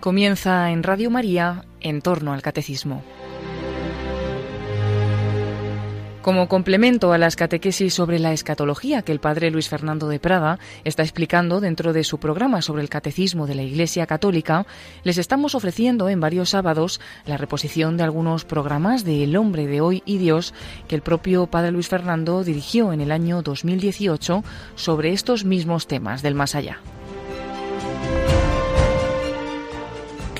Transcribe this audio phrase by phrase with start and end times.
[0.00, 3.02] Comienza en Radio María en torno al catecismo.
[6.22, 10.58] Como complemento a las catequesis sobre la escatología que el padre Luis Fernando de Prada
[10.84, 14.66] está explicando dentro de su programa sobre el catecismo de la Iglesia Católica,
[15.02, 19.82] les estamos ofreciendo en varios sábados la reposición de algunos programas de El hombre de
[19.82, 20.54] hoy y Dios
[20.88, 24.44] que el propio padre Luis Fernando dirigió en el año 2018
[24.76, 26.80] sobre estos mismos temas del más allá.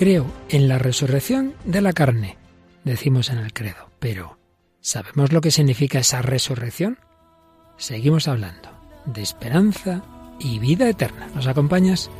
[0.00, 2.38] Creo en la resurrección de la carne,
[2.84, 4.38] decimos en el credo, pero
[4.80, 6.96] ¿sabemos lo que significa esa resurrección?
[7.77, 8.70] Seguimos hablando
[9.05, 10.02] de esperanza
[10.38, 11.28] y vida eterna.
[11.34, 12.10] ¿Nos acompañas?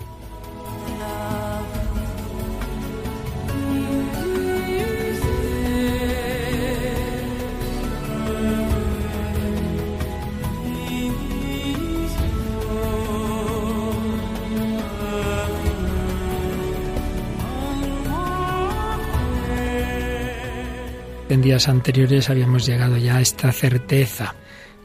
[21.41, 24.35] En días anteriores habíamos llegado ya a esta certeza.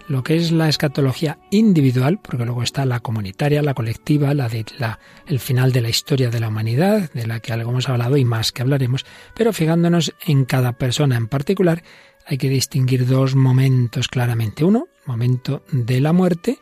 [0.08, 4.64] Lo que es la escatología individual, porque luego está la comunitaria, la colectiva, la de
[4.78, 8.16] la, el final de la historia de la humanidad, de la que algo hemos hablado
[8.16, 11.84] y más que hablaremos, pero fijándonos en cada persona en particular,
[12.26, 14.64] hay que distinguir dos momentos claramente.
[14.64, 16.60] Uno, momento de la muerte,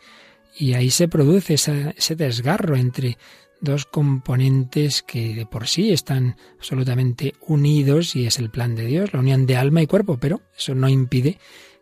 [0.57, 3.19] y ahí se produce ese desgarro entre
[3.63, 9.13] dos componentes que de por sí están absolutamente unidos y es el plan de Dios,
[9.13, 11.39] la unión de alma y cuerpo, pero eso no impide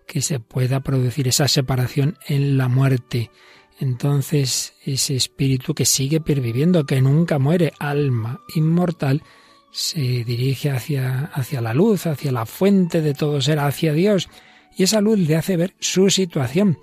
[0.07, 3.31] que se pueda producir esa separación en la muerte.
[3.79, 9.23] Entonces ese espíritu que sigue perviviendo, que nunca muere, alma inmortal,
[9.71, 14.29] se dirige hacia, hacia la luz, hacia la fuente de todo ser, hacia Dios,
[14.77, 16.77] y esa luz le hace ver su situación.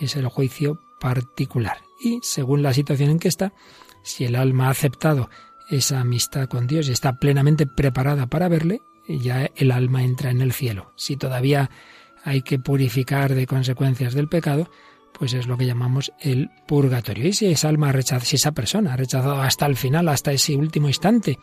[0.00, 1.78] Es el juicio particular.
[2.00, 3.52] Y según la situación en que está,
[4.08, 5.28] si el alma ha aceptado
[5.68, 10.40] esa amistad con Dios y está plenamente preparada para verle, ya el alma entra en
[10.40, 10.92] el cielo.
[10.96, 11.70] Si todavía
[12.24, 14.70] hay que purificar de consecuencias del pecado,
[15.12, 17.28] pues es lo que llamamos el purgatorio.
[17.28, 20.56] Y si esa alma ha si esa persona ha rechazado hasta el final, hasta ese
[20.56, 21.38] último instante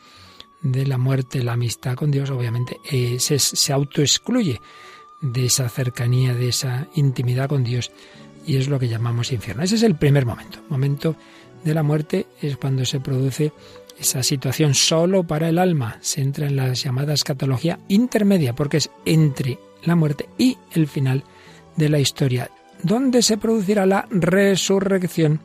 [0.63, 4.59] de la muerte, la amistad con Dios, obviamente eh, se, se autoexcluye
[5.21, 7.91] de esa cercanía, de esa intimidad con Dios,
[8.47, 9.61] y es lo que llamamos infierno.
[9.61, 11.15] Ese es el primer momento, momento
[11.65, 13.51] de la muerte es cuando se produce
[13.99, 15.97] esa situación solo para el alma.
[15.99, 21.23] Se entra en la llamada escatología intermedia, porque es entre la muerte y el final
[21.75, 22.49] de la historia,
[22.83, 25.41] donde se producirá la resurrección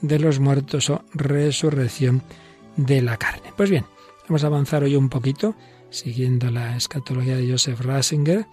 [0.00, 2.22] de los muertos o resurrección
[2.76, 3.52] de la carne.
[3.56, 3.84] Pues bien,
[4.26, 5.54] vamos a avanzar hoy un poquito,
[5.90, 8.46] siguiendo la escatología de Joseph Ratzinger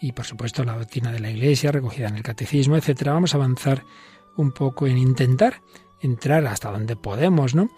[0.00, 3.12] y por supuesto la doctrina de la Iglesia recogida en el catecismo, etcétera.
[3.12, 3.84] Vamos a avanzar
[4.36, 5.62] un poco en intentar
[6.04, 7.70] entrar hasta donde podemos, ¿no?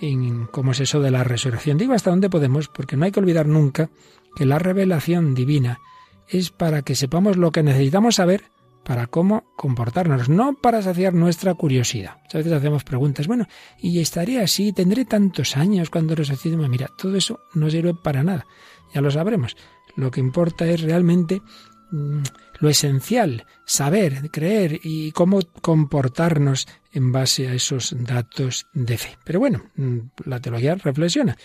[0.00, 1.78] En cómo es eso de la resurrección.
[1.78, 3.90] Digo hasta donde podemos porque no hay que olvidar nunca
[4.34, 5.80] que la revelación divina
[6.28, 8.44] es para que sepamos lo que necesitamos saber
[8.84, 12.18] para cómo comportarnos, no para saciar nuestra curiosidad.
[12.32, 13.46] A veces hacemos preguntas, bueno,
[13.78, 14.72] ¿y estaré así?
[14.72, 16.56] ¿Tendré tantos años cuando resucite?
[16.56, 18.46] Mira, todo eso no sirve para nada,
[18.92, 19.56] ya lo sabremos.
[19.96, 21.40] Lo que importa es realmente
[22.58, 29.18] lo esencial, saber, creer y cómo comportarnos en base a esos datos de fe.
[29.24, 31.36] Pero bueno, mm, la teología reflexiona.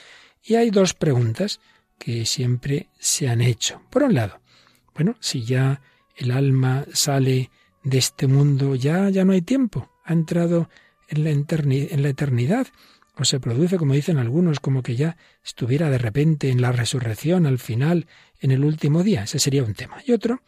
[0.43, 1.59] Y hay dos preguntas
[1.97, 3.81] que siempre se han hecho.
[3.89, 4.41] Por un lado,
[4.95, 5.81] bueno, si ya
[6.15, 7.51] el alma sale
[7.83, 10.69] de este mundo, ya, ya no hay tiempo, ha entrado
[11.07, 12.67] en la, en la eternidad,
[13.19, 17.45] o se produce, como dicen algunos, como que ya estuviera de repente en la resurrección
[17.45, 18.07] al final,
[18.39, 19.23] en el último día.
[19.23, 19.97] Ese sería un tema.
[20.05, 20.41] Y otro,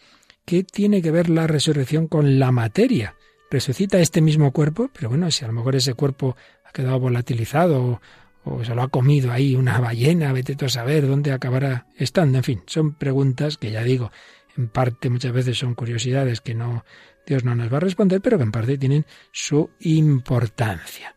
[0.45, 3.15] ¿qué tiene que ver la resurrección con la materia?
[3.51, 8.01] resucita este mismo cuerpo, pero bueno, si a lo mejor ese cuerpo ha quedado volatilizado
[8.43, 12.39] o, se lo ha comido ahí una ballena, vete tú a saber dónde acabará estando.
[12.39, 14.11] En fin, son preguntas que ya digo,
[14.57, 16.83] en parte muchas veces son curiosidades que no
[17.27, 21.13] Dios no nos va a responder, pero que en parte tienen su importancia.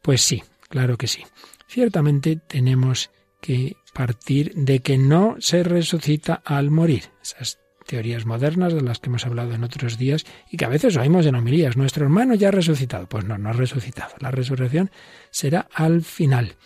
[0.00, 0.42] Pues sí,
[0.72, 1.22] claro que sí.
[1.68, 3.10] Ciertamente tenemos
[3.42, 7.10] que partir de que no se resucita al morir.
[7.22, 10.96] Esas teorías modernas de las que hemos hablado en otros días y que a veces
[10.96, 11.76] oímos en homilías.
[11.76, 13.06] Nuestro hermano ya ha resucitado.
[13.06, 14.14] Pues no, no ha resucitado.
[14.18, 14.90] La resurrección
[15.30, 16.56] será al final.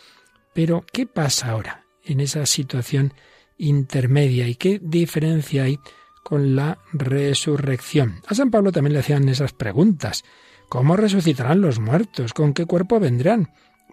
[0.55, 3.13] Pero, ¿qué pasa ahora en esa situación
[3.59, 5.81] intermedia y qué diferencia hay
[6.23, 8.21] con la resurrección?
[8.29, 10.23] A San Pablo también le hacían esas preguntas.
[10.69, 12.33] ¿Cómo resucitarán los muertos?
[12.33, 13.51] ¿Con qué cuerpo vendrán?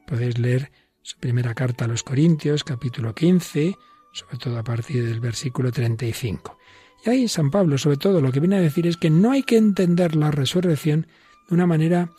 [0.07, 0.71] Podéis leer
[1.01, 3.75] su primera carta a los Corintios, capítulo 15,
[4.11, 6.57] sobre todo a partir del versículo 35.
[7.05, 9.43] Y ahí San Pablo, sobre todo, lo que viene a decir es que no hay
[9.43, 11.07] que entender la resurrección
[11.49, 12.09] de una manera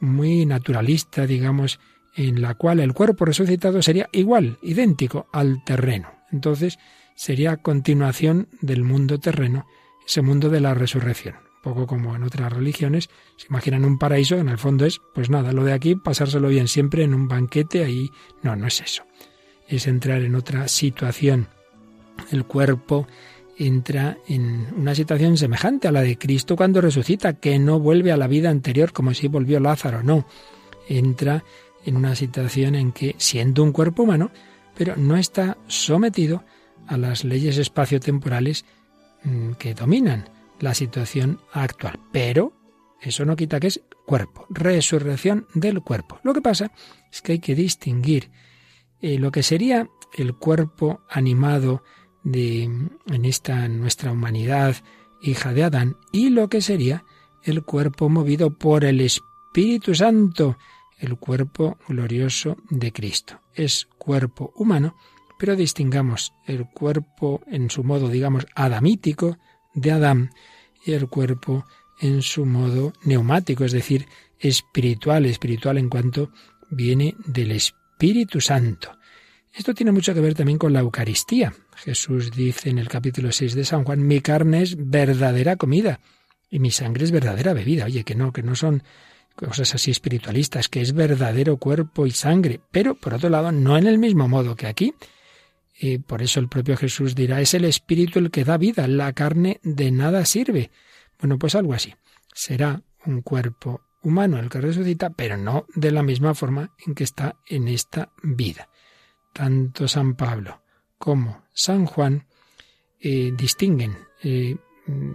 [0.00, 1.78] muy naturalista, digamos,
[2.16, 6.10] en la cual el cuerpo resucitado sería igual, idéntico al terreno.
[6.32, 6.78] Entonces
[7.14, 9.66] sería continuación del mundo terreno,
[10.06, 11.36] ese mundo de la resurrección.
[11.62, 15.52] Poco como en otras religiones, se imaginan un paraíso, en el fondo es, pues nada,
[15.52, 18.10] lo de aquí, pasárselo bien siempre en un banquete, ahí
[18.42, 19.04] no, no es eso.
[19.68, 21.46] Es entrar en otra situación.
[22.30, 23.06] El cuerpo
[23.56, 28.16] entra en una situación semejante a la de Cristo cuando resucita, que no vuelve a
[28.16, 30.26] la vida anterior como si volvió Lázaro, no.
[30.88, 31.44] Entra
[31.84, 34.30] en una situación en que, siendo un cuerpo humano,
[34.76, 36.42] pero no está sometido
[36.86, 38.64] a las leyes espaciotemporales
[39.22, 40.28] mm, que dominan
[40.62, 42.00] la situación actual.
[42.12, 42.54] Pero
[43.02, 46.20] eso no quita que es cuerpo, resurrección del cuerpo.
[46.22, 46.72] Lo que pasa
[47.10, 48.30] es que hay que distinguir
[49.00, 51.82] eh, lo que sería el cuerpo animado
[52.22, 54.76] de, en esta nuestra humanidad,
[55.20, 57.04] hija de Adán, y lo que sería
[57.42, 60.56] el cuerpo movido por el Espíritu Santo,
[60.98, 63.40] el cuerpo glorioso de Cristo.
[63.54, 64.94] Es cuerpo humano,
[65.40, 69.38] pero distingamos el cuerpo en su modo, digamos, adamítico
[69.74, 70.30] de Adán
[70.84, 71.66] y el cuerpo
[72.00, 74.06] en su modo neumático, es decir,
[74.38, 76.30] espiritual, espiritual en cuanto
[76.70, 78.98] viene del Espíritu Santo.
[79.54, 81.52] Esto tiene mucho que ver también con la Eucaristía.
[81.76, 86.00] Jesús dice en el capítulo 6 de San Juan, mi carne es verdadera comida
[86.50, 87.84] y mi sangre es verdadera bebida.
[87.84, 88.82] Oye, que no, que no son
[89.36, 93.86] cosas así espiritualistas, que es verdadero cuerpo y sangre, pero por otro lado, no en
[93.86, 94.94] el mismo modo que aquí.
[95.74, 99.12] Y por eso el propio Jesús dirá, es el espíritu el que da vida, la
[99.12, 100.70] carne de nada sirve.
[101.18, 101.94] Bueno, pues algo así.
[102.34, 107.04] Será un cuerpo humano el que resucita, pero no de la misma forma en que
[107.04, 108.68] está en esta vida.
[109.32, 110.62] Tanto San Pablo
[110.98, 112.26] como San Juan
[113.00, 114.56] eh, distinguen eh,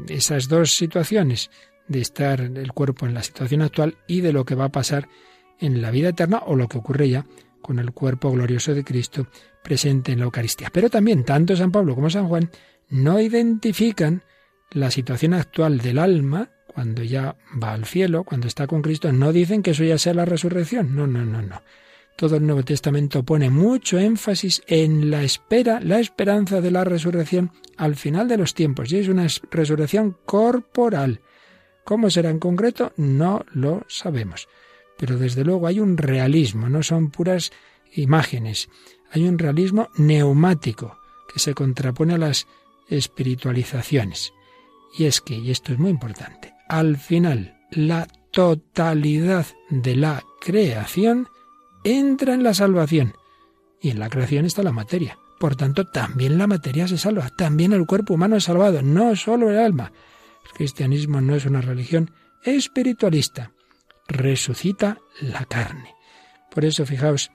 [0.07, 1.49] esas dos situaciones
[1.87, 5.07] de estar el cuerpo en la situación actual y de lo que va a pasar
[5.59, 7.25] en la vida eterna o lo que ocurre ya
[7.61, 9.27] con el cuerpo glorioso de Cristo
[9.67, 10.69] presente en la Eucaristía.
[10.71, 12.49] Pero también tanto San Pablo como San Juan
[12.87, 14.23] no identifican
[14.71, 19.33] la situación actual del alma cuando ya va al cielo, cuando está con Cristo, no
[19.33, 20.95] dicen que eso ya sea la resurrección.
[20.95, 21.61] No, no, no, no.
[22.15, 27.51] Todo el Nuevo Testamento pone mucho énfasis en la espera, la esperanza de la resurrección
[27.75, 28.89] al final de los tiempos.
[28.93, 31.19] Y es una resurrección corporal.
[31.83, 32.93] ¿Cómo será en concreto?
[32.95, 34.47] No lo sabemos.
[34.97, 37.51] Pero desde luego hay un realismo, no son puras
[37.93, 38.69] imágenes.
[39.11, 40.99] Hay un realismo neumático
[41.31, 42.47] que se contrapone a las
[42.89, 44.33] espiritualizaciones.
[44.97, 51.27] Y es que, y esto es muy importante, al final la totalidad de la creación
[51.83, 53.13] entra en la salvación.
[53.81, 55.17] Y en la creación está la materia.
[55.39, 59.51] Por tanto, también la materia se salva, también el cuerpo humano es salvado, no solo
[59.51, 59.91] el alma.
[60.45, 62.11] El cristianismo no es una religión
[62.43, 63.51] espiritualista,
[64.07, 65.93] resucita la carne.
[66.49, 67.29] Por eso fijaos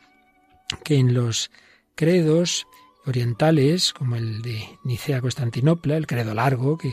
[0.84, 1.50] que en los
[1.94, 2.66] credos
[3.06, 6.92] orientales, como el de Nicea-Constantinopla, el credo largo que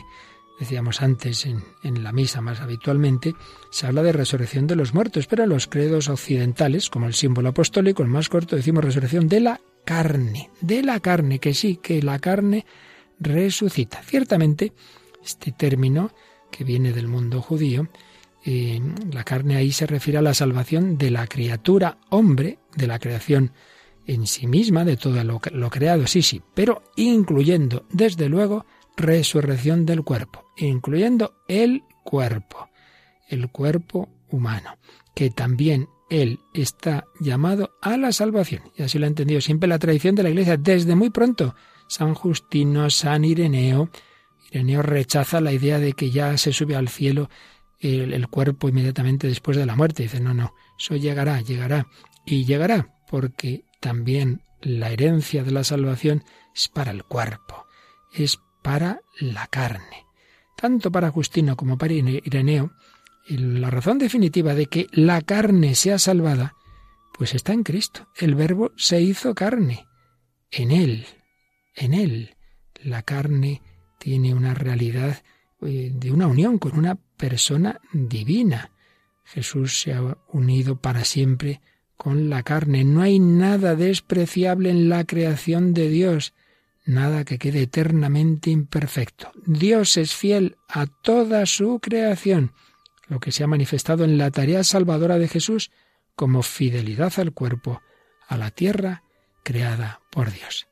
[0.58, 3.34] decíamos antes en, en, la misa más habitualmente,
[3.70, 7.48] se habla de resurrección de los muertos, pero en los credos occidentales, como el símbolo
[7.48, 12.02] apostólico, el más corto, decimos resurrección de la carne, de la carne, que sí, que
[12.02, 12.66] la carne
[13.18, 14.02] resucita.
[14.02, 14.72] Ciertamente,
[15.24, 16.12] este término,
[16.50, 17.88] que viene del mundo judío,
[18.44, 18.80] eh,
[19.12, 23.52] la carne ahí se refiere a la salvación de la criatura hombre, de la creación
[24.10, 29.86] en sí misma, de todo lo, lo creado, sí, sí, pero incluyendo, desde luego, resurrección
[29.86, 32.68] del cuerpo, incluyendo el cuerpo,
[33.28, 34.78] el cuerpo humano,
[35.14, 38.62] que también él está llamado a la salvación.
[38.76, 41.54] Y así lo ha entendido siempre la tradición de la Iglesia desde muy pronto.
[41.86, 43.90] San Justino, San Ireneo,
[44.50, 47.30] Ireneo rechaza la idea de que ya se sube al cielo
[47.78, 50.02] el, cuerpo inmediatamente después de la muerte.
[50.02, 51.86] Dice, no, no, eso llegará, llegará.
[52.26, 57.66] Y llegará porque también la herencia de la salvación es para el cuerpo,
[58.12, 60.06] es para la carne.
[60.56, 62.72] Tanto para Justino como para Ireneo,
[63.28, 66.54] la razón definitiva de que la carne sea salvada,
[67.16, 68.08] pues está en Cristo.
[68.16, 69.86] El verbo se hizo carne.
[70.50, 71.06] En Él,
[71.74, 72.36] en Él,
[72.82, 73.62] la carne
[73.98, 75.22] tiene una realidad
[75.62, 78.72] eh, de una unión con una persona divina.
[79.24, 81.60] Jesús se ha unido para siempre
[82.00, 82.82] con la carne.
[82.82, 86.32] No hay nada despreciable en la creación de Dios,
[86.86, 89.30] nada que quede eternamente imperfecto.
[89.44, 92.54] Dios es fiel a toda su creación,
[93.06, 95.72] lo que se ha manifestado en la tarea salvadora de Jesús
[96.16, 97.82] como fidelidad al cuerpo,
[98.28, 99.02] a la tierra
[99.42, 100.68] creada por Dios.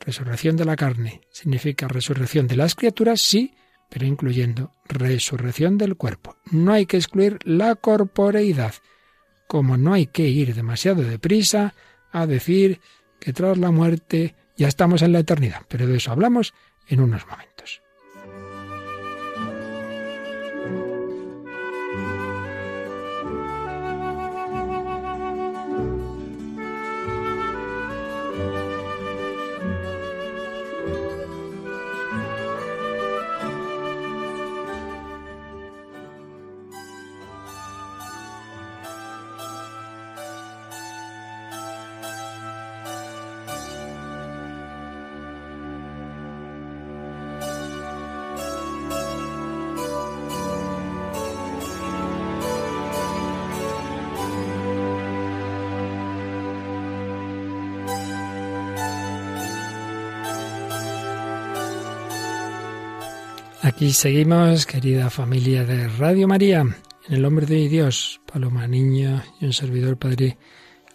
[0.00, 3.52] Resurrección de la carne significa resurrección de las criaturas, sí,
[3.90, 6.36] pero incluyendo resurrección del cuerpo.
[6.50, 8.72] No hay que excluir la corporeidad.
[9.52, 11.74] Como no hay que ir demasiado deprisa
[12.10, 12.80] a decir
[13.20, 15.60] que tras la muerte ya estamos en la eternidad.
[15.68, 16.54] Pero de eso hablamos
[16.88, 17.51] en unos momentos.
[63.82, 69.46] Aquí seguimos, querida familia de Radio María, en el nombre de Dios, Paloma Niño y
[69.46, 70.38] un servidor Padre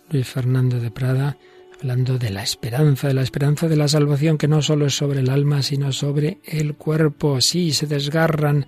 [0.09, 1.37] Luis Fernando de Prada,
[1.75, 5.19] hablando de la esperanza, de la esperanza de la salvación que no solo es sobre
[5.19, 7.41] el alma, sino sobre el cuerpo.
[7.41, 8.67] Sí, se desgarran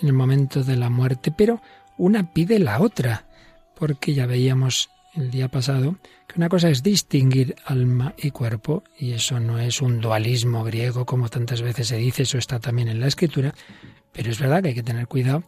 [0.00, 1.60] en el momento de la muerte, pero
[1.98, 3.28] una pide la otra,
[3.76, 4.88] porque ya veíamos
[5.20, 5.96] el día pasado
[6.26, 11.06] que una cosa es distinguir alma y cuerpo, y eso no es un dualismo griego
[11.06, 13.54] como tantas veces se dice, eso está también en la escritura,
[14.12, 15.44] pero es verdad que hay que tener cuidado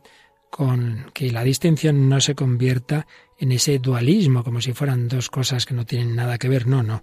[0.50, 3.06] con que la distinción no se convierta
[3.38, 6.66] en ese dualismo, como si fueran dos cosas que no tienen nada que ver.
[6.66, 7.02] No, no.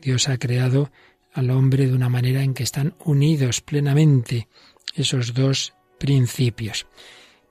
[0.00, 0.90] Dios ha creado
[1.32, 4.48] al hombre de una manera en que están unidos plenamente
[4.94, 6.86] esos dos principios.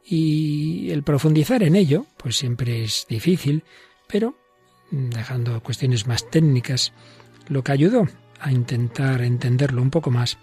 [0.06, 3.64] Y el profundizar en ello, pues siempre es difícil,
[4.08, 4.38] pero
[4.94, 6.94] dejando cuestiones más técnicas,
[7.48, 8.08] lo que ayudó
[8.40, 10.38] a intentar entenderlo un poco más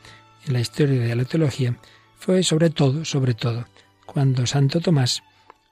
[0.47, 1.77] en la historia de la teología
[2.17, 3.67] fue sobre todo, sobre todo,
[4.07, 5.23] cuando Santo Tomás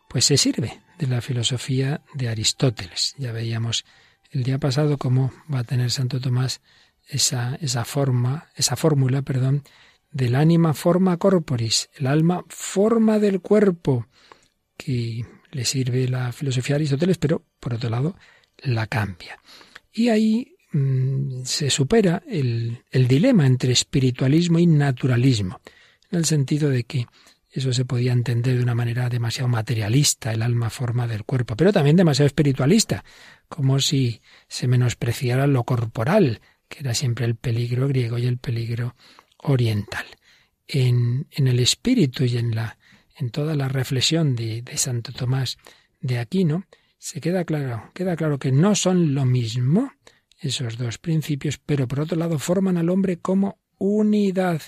[0.09, 3.15] pues se sirve de la filosofía de Aristóteles.
[3.19, 3.85] Ya veíamos
[4.31, 6.61] el día pasado cómo va a tener Santo Tomás
[7.09, 9.65] esa, esa forma, esa fórmula, perdón,
[10.11, 14.07] del ánima forma corporis, el alma forma del cuerpo,
[14.77, 18.17] que le sirve la filosofía de Aristóteles, pero por otro lado
[18.63, 19.41] la cambia.
[19.93, 25.61] Y ahí mm, se supera el, el dilema entre espiritualismo y naturalismo,
[26.11, 27.07] en el sentido de que
[27.51, 31.73] eso se podía entender de una manera demasiado materialista, el alma forma del cuerpo, pero
[31.73, 33.05] también demasiado espiritualista,
[33.49, 38.95] como si se menospreciara lo corporal, que era siempre el peligro griego y el peligro
[39.39, 40.05] oriental.
[40.67, 42.79] En, en el espíritu y en la
[43.19, 45.59] en toda la reflexión de, de Santo Tomás
[46.01, 46.65] de Aquino,
[46.99, 49.93] se queda claro, queda claro que no son lo mismo
[50.41, 54.61] esos dos principios, pero por otro lado forman al hombre como unidad,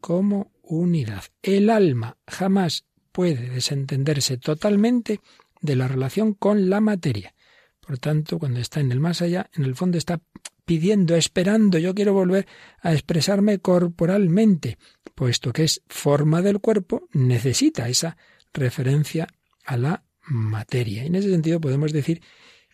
[0.00, 1.24] como unidad.
[1.42, 5.20] El alma jamás puede desentenderse totalmente
[5.60, 7.34] de la relación con la materia.
[7.80, 10.20] Por tanto, cuando está en el más allá, en el fondo está
[10.64, 12.46] pidiendo, esperando, yo quiero volver
[12.80, 14.76] a expresarme corporalmente,
[15.14, 18.16] puesto que es forma del cuerpo, necesita esa
[18.52, 19.28] referencia
[19.64, 21.04] a la materia.
[21.04, 22.22] En ese sentido podemos decir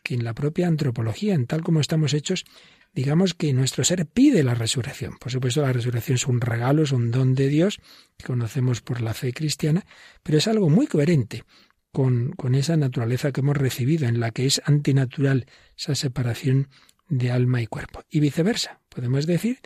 [0.03, 2.45] que en la propia antropología, en tal como estamos hechos,
[2.93, 5.17] digamos que nuestro ser pide la resurrección.
[5.19, 7.81] Por supuesto, la resurrección es un regalo, es un don de Dios
[8.17, 9.85] que conocemos por la fe cristiana,
[10.23, 11.45] pero es algo muy coherente
[11.93, 16.69] con, con esa naturaleza que hemos recibido, en la que es antinatural esa separación
[17.09, 18.03] de alma y cuerpo.
[18.11, 19.59] Y viceversa, podemos decir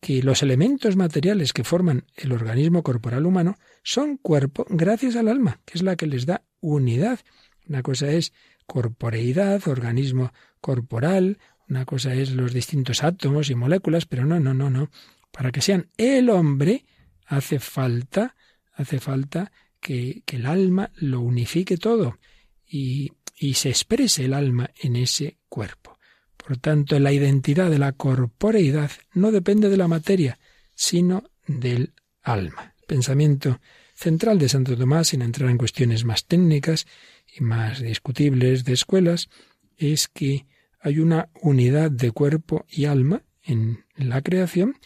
[0.00, 5.60] que los elementos materiales que forman el organismo corporal humano son cuerpo gracias al alma,
[5.64, 6.42] que es la que les da
[7.66, 8.32] Una cosa es
[8.66, 14.70] corporeidad, organismo corporal, una cosa es los distintos átomos y moléculas, pero no, no, no,
[14.70, 14.90] no.
[15.30, 16.84] Para que sean el hombre
[17.26, 18.36] hace falta,
[18.72, 22.18] hace falta que, que el alma lo unifique todo
[22.66, 25.98] y, y se exprese el alma en ese cuerpo.
[26.36, 30.38] Por tanto, la identidad de la corporeidad no depende de la materia,
[30.74, 32.74] sino del alma.
[32.86, 33.60] pensamiento
[34.04, 36.86] central de Santo Tomás, sin entrar en cuestiones más técnicas
[37.34, 39.30] y más discutibles de escuelas,
[39.78, 40.44] es que
[40.78, 44.76] hay una unidad de cuerpo y alma en la creación,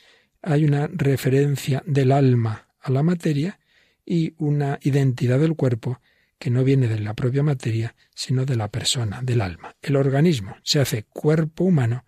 [0.40, 3.58] hay una referencia del alma a la materia
[4.06, 6.00] y una identidad del cuerpo
[6.38, 9.74] que no viene de la propia materia, sino de la persona, del alma.
[9.82, 12.04] El organismo se hace cuerpo humano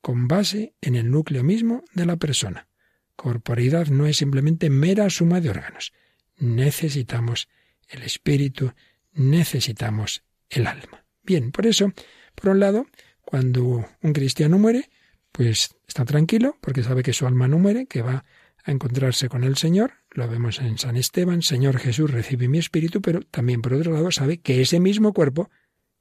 [0.00, 2.66] con base en el núcleo mismo de la persona.
[3.14, 5.92] Corporeidad no es simplemente mera suma de órganos,
[6.38, 7.48] necesitamos
[7.88, 8.72] el espíritu,
[9.12, 11.04] necesitamos el alma.
[11.22, 11.92] Bien, por eso,
[12.34, 12.86] por un lado,
[13.24, 14.90] cuando un cristiano muere,
[15.32, 18.24] pues está tranquilo porque sabe que su alma no muere, que va
[18.64, 23.00] a encontrarse con el Señor, lo vemos en San Esteban, Señor Jesús recibe mi espíritu,
[23.00, 25.50] pero también por otro lado sabe que ese mismo cuerpo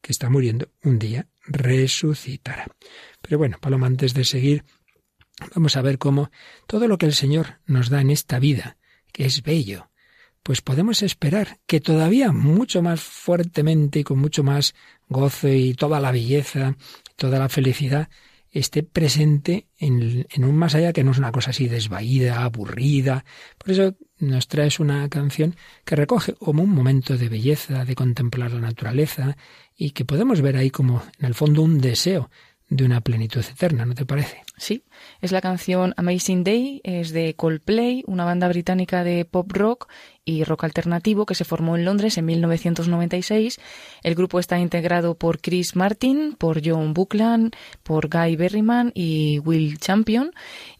[0.01, 2.67] que está muriendo, un día resucitará.
[3.21, 4.63] Pero bueno, Paloma, antes de seguir,
[5.55, 6.31] vamos a ver cómo
[6.67, 8.77] todo lo que el Señor nos da en esta vida,
[9.11, 9.89] que es bello,
[10.47, 14.75] pues podemos esperar que todavía mucho más fuertemente y con mucho más
[15.09, 16.77] gozo y toda la belleza,
[17.17, 18.07] toda la felicidad,
[18.49, 23.25] esté presente en, en, un más allá que no es una cosa así desvaída, aburrida.
[23.57, 28.53] Por eso nos traes una canción que recoge como un momento de belleza, de contemplar
[28.53, 29.35] la naturaleza
[29.75, 32.29] y que podemos ver ahí como en el fondo un deseo
[32.69, 34.43] de una plenitud eterna, ¿no te parece?
[34.57, 34.83] Sí,
[35.21, 39.87] es la canción Amazing Day, es de Coldplay, una banda británica de pop rock
[40.27, 43.61] y rock alternativo que se formó en Londres en 1996.
[44.03, 49.79] El grupo está integrado por Chris Martin, por John Buckland, por Guy Berryman y Will
[49.79, 50.33] Champion.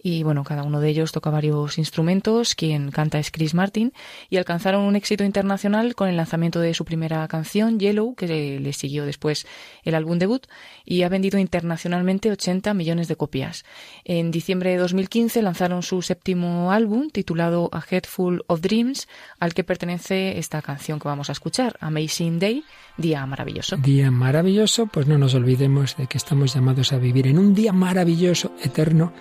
[0.03, 2.55] Y bueno, cada uno de ellos toca varios instrumentos.
[2.55, 3.93] Quien canta es Chris Martin.
[4.29, 8.73] Y alcanzaron un éxito internacional con el lanzamiento de su primera canción, Yellow, que le
[8.73, 9.47] siguió después
[9.83, 10.45] el álbum debut,
[10.83, 13.63] y ha vendido internacionalmente 80 millones de copias.
[14.03, 19.07] En diciembre de 2015 lanzaron su séptimo álbum, titulado A Head Full of Dreams,
[19.39, 22.63] al que pertenece esta canción que vamos a escuchar, Amazing Day,
[22.97, 23.77] Día Maravilloso.
[23.77, 27.73] Día maravilloso, pues no nos olvidemos de que estamos llamados a vivir en un día
[27.73, 29.13] maravilloso, eterno,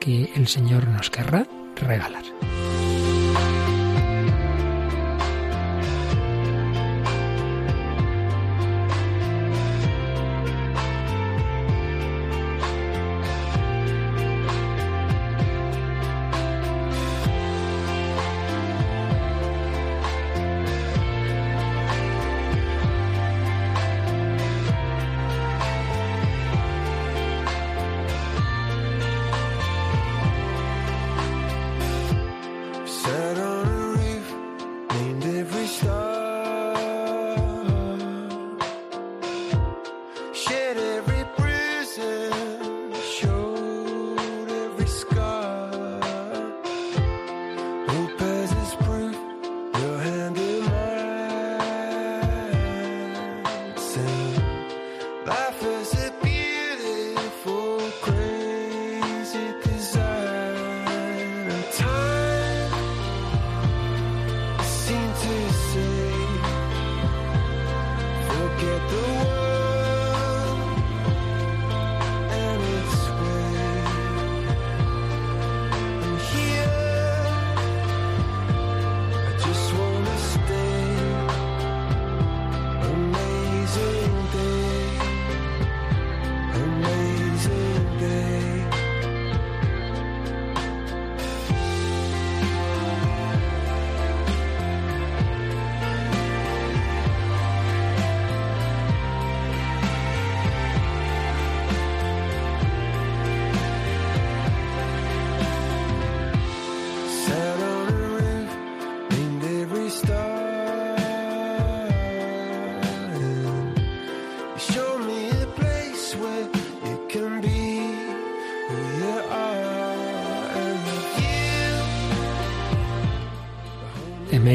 [0.00, 2.24] que el Señor nos querrá regalar.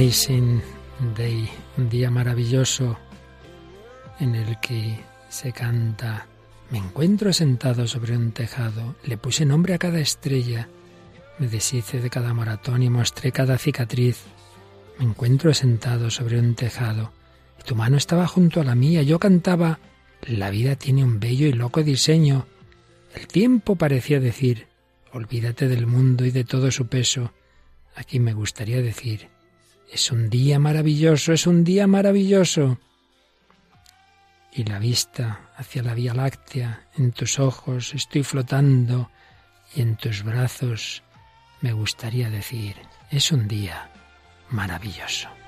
[0.09, 0.63] Amazing
[1.15, 2.97] Day, un día maravilloso
[4.19, 6.25] en el que se canta
[6.71, 10.67] Me encuentro sentado sobre un tejado, le puse nombre a cada estrella,
[11.37, 14.23] me deshice de cada maratón y mostré cada cicatriz.
[14.97, 17.11] Me encuentro sentado sobre un tejado,
[17.63, 19.77] tu mano estaba junto a la mía, yo cantaba
[20.25, 22.47] La vida tiene un bello y loco diseño.
[23.13, 24.65] El tiempo parecía decir
[25.13, 27.31] Olvídate del mundo y de todo su peso.
[27.93, 29.29] Aquí me gustaría decir
[29.91, 32.79] es un día maravilloso, es un día maravilloso.
[34.51, 39.09] Y la vista hacia la Vía Láctea, en tus ojos estoy flotando
[39.75, 41.03] y en tus brazos
[41.61, 42.75] me gustaría decir,
[43.11, 43.91] es un día
[44.49, 45.38] maravilloso.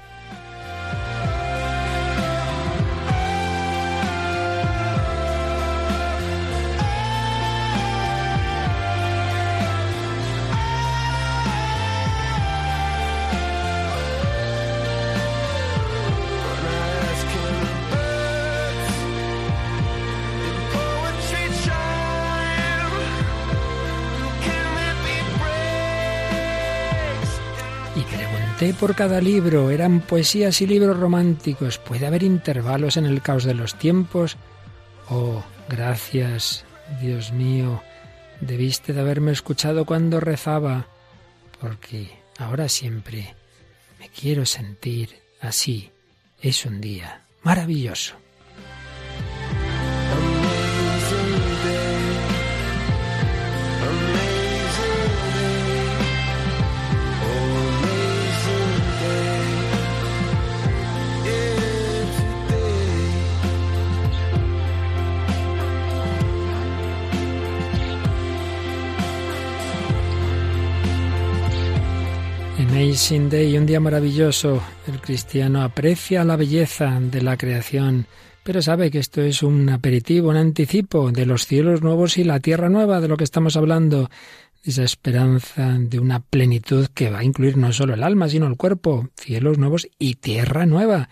[28.69, 31.79] Por cada libro, eran poesías y libros románticos.
[31.79, 34.37] ¿Puede haber intervalos en el caos de los tiempos?
[35.09, 36.63] Oh, gracias,
[37.01, 37.81] Dios mío,
[38.39, 40.85] debiste de haberme escuchado cuando rezaba,
[41.59, 43.35] porque ahora siempre
[43.99, 45.09] me quiero sentir
[45.41, 45.89] así.
[46.39, 48.13] Es un día maravilloso.
[72.81, 74.59] Amazing Day, un día maravilloso.
[74.87, 78.07] El cristiano aprecia la belleza de la creación,
[78.41, 82.39] pero sabe que esto es un aperitivo, un anticipo de los cielos nuevos y la
[82.39, 84.09] tierra nueva, de lo que estamos hablando,
[84.63, 88.57] esa esperanza de una plenitud que va a incluir no solo el alma, sino el
[88.57, 91.09] cuerpo, cielos nuevos y tierra nueva.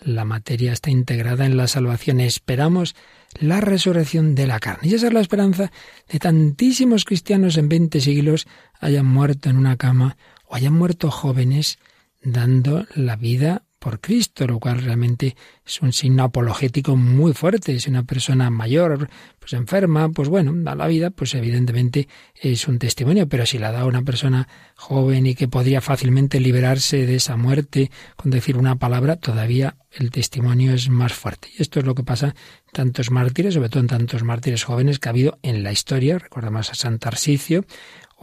[0.00, 2.18] La materia está integrada en la salvación.
[2.18, 2.96] Esperamos
[3.38, 4.88] la resurrección de la carne.
[4.88, 5.70] Y esa es la esperanza
[6.10, 8.48] de tantísimos cristianos en veinte siglos
[8.80, 10.16] hayan muerto en una cama
[10.54, 11.78] hayan muerto jóvenes
[12.22, 15.34] dando la vida por Cristo, lo cual realmente
[15.66, 17.80] es un signo apologético muy fuerte.
[17.80, 19.10] Si una persona mayor,
[19.40, 22.06] pues enferma, pues bueno, da la vida, pues evidentemente
[22.40, 27.06] es un testimonio, pero si la da una persona joven y que podría fácilmente liberarse
[27.06, 31.48] de esa muerte con decir una palabra, todavía el testimonio es más fuerte.
[31.58, 35.00] Y esto es lo que pasa en tantos mártires, sobre todo en tantos mártires jóvenes
[35.00, 36.18] que ha habido en la historia.
[36.18, 37.64] Recordamos a San Tarsicio,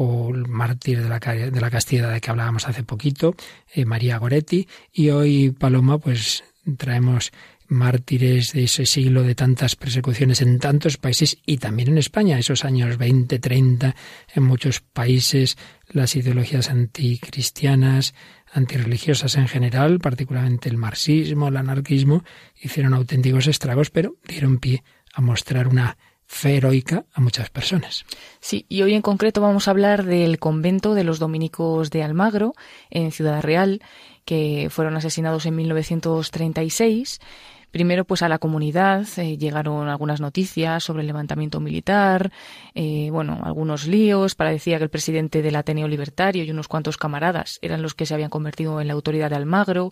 [0.02, 3.36] o el mártir de la, de la Castilla de que hablábamos hace poquito,
[3.74, 6.46] eh, María Goretti, y hoy, Paloma, pues
[6.78, 7.34] traemos
[7.68, 12.64] mártires de ese siglo de tantas persecuciones en tantos países y también en España, esos
[12.64, 13.96] años 20, 30,
[14.36, 15.58] en muchos países
[15.90, 18.16] las ideologías anticristianas,
[18.54, 22.24] antirreligiosas en general, particularmente el marxismo, el anarquismo,
[22.56, 24.82] hicieron auténticos estragos, pero dieron pie
[25.14, 25.98] a mostrar una
[26.30, 28.06] fe heroica a muchas personas.
[28.40, 32.54] Sí, y hoy en concreto vamos a hablar del convento de los dominicos de Almagro,
[32.92, 33.82] en Ciudad Real,
[34.26, 37.20] que fueron asesinados en 1936
[37.72, 42.32] Primero, pues a la comunidad eh, llegaron algunas noticias sobre el levantamiento militar,
[42.74, 44.34] eh, bueno, algunos líos.
[44.34, 48.16] Parecía que el presidente del Ateneo Libertario y unos cuantos camaradas eran los que se
[48.16, 49.92] habían convertido en la autoridad de Almagro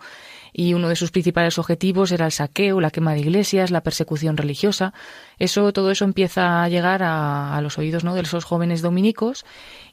[0.54, 4.38] y uno de sus principales objetivos era el saqueo, la quema de iglesias, la persecución
[4.38, 4.94] religiosa.
[5.38, 8.16] Eso, todo eso empieza a llegar a, a los oídos ¿no?
[8.16, 9.46] de esos jóvenes dominicos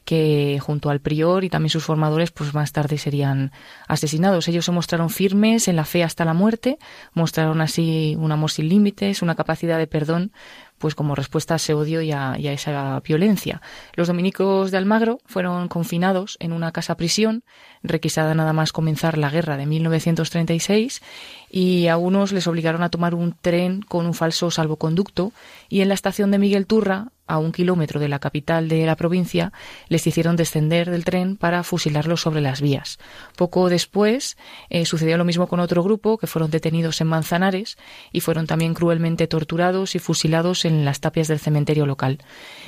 [0.05, 3.51] que junto al prior y también sus formadores, pues más tarde serían
[3.87, 4.47] asesinados.
[4.47, 6.77] Ellos se mostraron firmes en la fe hasta la muerte,
[7.13, 10.31] mostraron así un amor sin límites, una capacidad de perdón
[10.77, 13.61] pues como respuesta a ese odio y a, esa violencia.
[13.93, 17.43] Los dominicos de Almagro fueron confinados en una casa prisión,
[17.81, 21.01] requisada nada más comenzar la guerra de 1936,
[21.49, 25.31] y a unos les obligaron a tomar un tren con un falso salvoconducto,
[25.69, 28.95] y en la estación de Miguel Turra, a un kilómetro de la capital de la
[28.95, 29.51] provincia,
[29.87, 32.99] les hicieron descender del tren para fusilarlos sobre las vías.
[33.35, 34.37] Poco después
[34.69, 37.77] eh, sucedió lo mismo con otro grupo que fueron detenidos en Manzanares
[38.11, 42.19] y fueron también cruelmente torturados y fusilados en las tapias del cementerio local.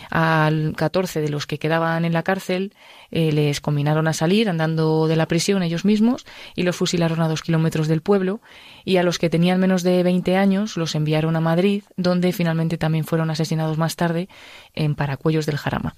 [0.09, 2.73] Al 14 de los que quedaban en la cárcel
[3.11, 7.27] eh, les combinaron a salir andando de la prisión ellos mismos y los fusilaron a
[7.27, 8.41] dos kilómetros del pueblo
[8.85, 12.77] y a los que tenían menos de 20 años los enviaron a Madrid donde finalmente
[12.77, 14.27] también fueron asesinados más tarde
[14.73, 15.95] en Paracuellos del Jarama.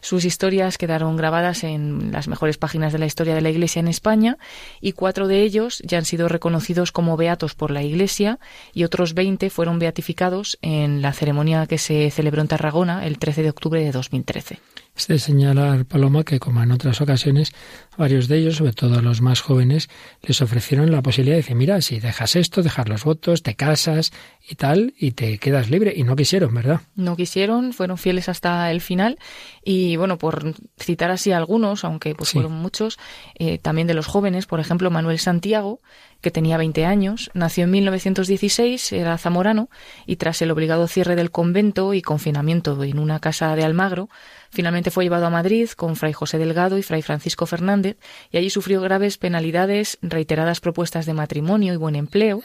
[0.00, 3.88] Sus historias quedaron grabadas en las mejores páginas de la historia de la Iglesia en
[3.88, 4.38] España
[4.80, 8.38] y cuatro de ellos ya han sido reconocidos como beatos por la Iglesia
[8.72, 13.42] y otros 20 fueron beatificados en la ceremonia que se celebró en Tarragona el 13
[13.42, 14.58] de octubre de 2013.
[14.96, 17.52] Es de señalar, Paloma, que como en otras ocasiones,
[17.96, 19.88] varios de ellos, sobre todo los más jóvenes,
[20.22, 24.12] les ofrecieron la posibilidad de decir, mira, si dejas esto, dejar los votos, te casas
[24.46, 25.94] y tal, y te quedas libre.
[25.96, 26.80] Y no quisieron, ¿verdad?
[26.96, 29.18] No quisieron, fueron fieles hasta el final.
[29.64, 32.98] Y bueno, por citar así algunos, aunque pues fueron muchos,
[33.38, 35.80] eh, también de los jóvenes, por ejemplo, Manuel Santiago,
[36.20, 39.70] que tenía 20 años, nació en 1916, era zamorano,
[40.06, 44.08] y tras el obligado cierre del convento y confinamiento en una casa de Almagro,
[44.52, 47.96] Finalmente fue llevado a Madrid con Fray José Delgado y Fray Francisco Fernández
[48.32, 52.42] y allí sufrió graves penalidades, reiteradas propuestas de matrimonio y buen empleo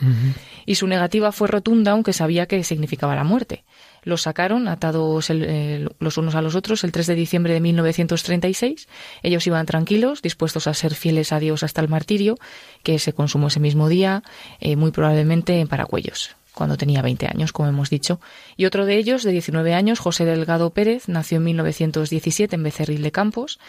[0.68, 3.66] y su negativa fue rotunda aunque sabía que significaba la muerte.
[4.06, 8.88] Los sacaron atados los unos a los otros el 3 de diciembre de 1936.
[9.24, 12.38] Ellos iban tranquilos, dispuestos a ser fieles a Dios hasta el martirio,
[12.84, 14.24] que se consumó ese mismo día,
[14.62, 18.22] eh, muy probablemente en Paracuellos cuando tenía 20 años, como hemos dicho.
[18.56, 23.02] Y otro de ellos, de 19 años, José Delgado Pérez, nació en 1917 en Becerril
[23.02, 23.60] de Campos.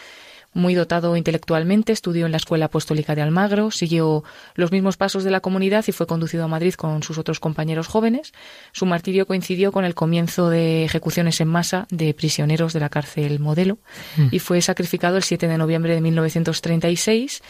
[0.53, 4.23] Muy dotado intelectualmente, estudió en la Escuela Apostólica de Almagro, siguió
[4.55, 7.87] los mismos pasos de la comunidad y fue conducido a Madrid con sus otros compañeros
[7.87, 8.33] jóvenes.
[8.71, 13.39] Su martirio coincidió con el comienzo de ejecuciones en masa de prisioneros de la cárcel
[13.39, 13.77] Modelo
[14.17, 14.29] mm.
[14.31, 17.41] y fue sacrificado el 7 de noviembre de 1936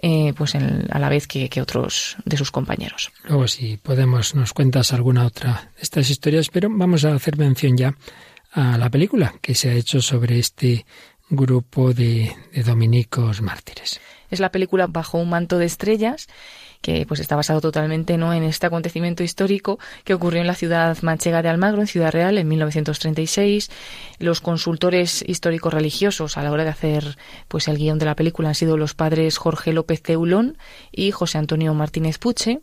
[0.00, 3.10] eh, pues a la vez que, otros de sus compañeros.
[3.24, 7.76] Luego, si podemos, nos cuentas alguna otra de estas historias, pero vamos a hacer mención
[7.76, 7.96] ya
[8.52, 10.86] a la película que se ha hecho sobre este
[11.30, 14.00] grupo de, dominicos mártires.
[14.30, 16.28] Es la película Bajo un manto de estrellas
[16.80, 18.32] que pues está basado totalmente ¿no?
[18.32, 22.38] en este acontecimiento histórico que ocurrió en la ciudad manchega de Almagro, en Ciudad Real,
[22.38, 23.70] en 1936.
[24.18, 28.50] Los consultores históricos religiosos a la hora de hacer pues el guion de la película
[28.50, 30.56] han sido los padres Jorge López Teulón
[30.92, 32.60] y José Antonio Martínez Puche.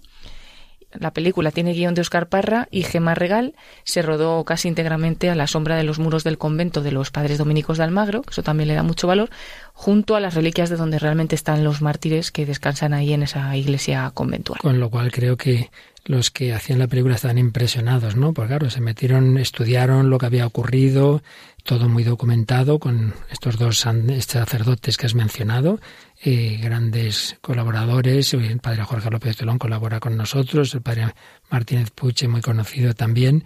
[0.99, 3.55] La película tiene guion de Oscar Parra y Gemma Regal.
[3.83, 7.37] Se rodó casi íntegramente a la sombra de los muros del convento de los padres
[7.37, 9.29] dominicos de Almagro, que eso también le da mucho valor,
[9.73, 13.55] junto a las reliquias de donde realmente están los mártires que descansan ahí en esa
[13.55, 14.59] iglesia conventual.
[14.59, 15.69] Con lo cual creo que
[16.05, 18.33] los que hacían la película estaban impresionados, ¿no?
[18.33, 21.23] Porque claro, se metieron, estudiaron lo que había ocurrido,
[21.63, 25.79] todo muy documentado con estos dos sacerdotes que has mencionado,
[26.23, 28.33] eh, grandes colaboradores.
[28.35, 31.13] El padre Jorge López Telón colabora con nosotros, el padre
[31.49, 33.43] Martínez Puche, muy conocido también.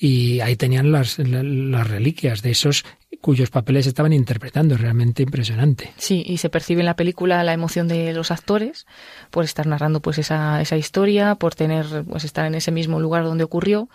[0.00, 2.84] Y ahí tenían las, las reliquias de esos
[3.20, 5.92] cuyos papeles estaban interpretando, realmente impresionante.
[5.96, 8.86] Sí, y se percibe en la película la emoción de los actores
[9.30, 13.24] por estar narrando pues esa, esa historia, por tener pues estar en ese mismo lugar
[13.24, 13.88] donde ocurrió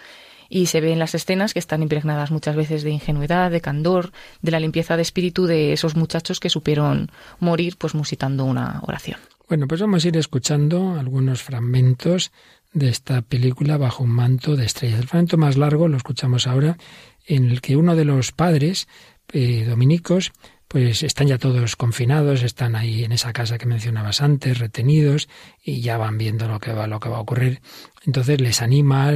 [0.50, 4.12] y se ve en las escenas que están impregnadas muchas veces de ingenuidad, de candor,
[4.42, 9.20] de la limpieza de espíritu de esos muchachos que supieron morir pues musitando una oración.
[9.48, 12.32] Bueno, pues vamos a ir escuchando algunos fragmentos
[12.74, 15.00] de esta película bajo un manto de estrellas.
[15.00, 16.78] El fragmento más largo lo escuchamos ahora
[17.26, 18.88] en el que uno de los padres
[19.32, 20.32] eh, dominicos
[20.74, 25.30] pues están ya todos confinados, están ahí en esa casa que mencionabas antes, retenidos,
[25.64, 27.62] y ya van viendo lo que va, lo que va a ocurrir.
[28.08, 29.14] Entonces les anima,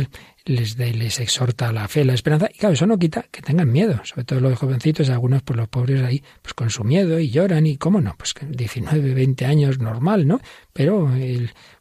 [0.48, 4.00] les, les exhorta la fe, la esperanza, y claro, eso no quita que tengan miedo,
[4.04, 7.66] sobre todo los jovencitos, algunos, pues los pobres ahí, pues con su miedo y lloran,
[7.66, 10.40] y cómo no, pues 19, 20 años, normal, ¿no?
[10.74, 11.06] Pero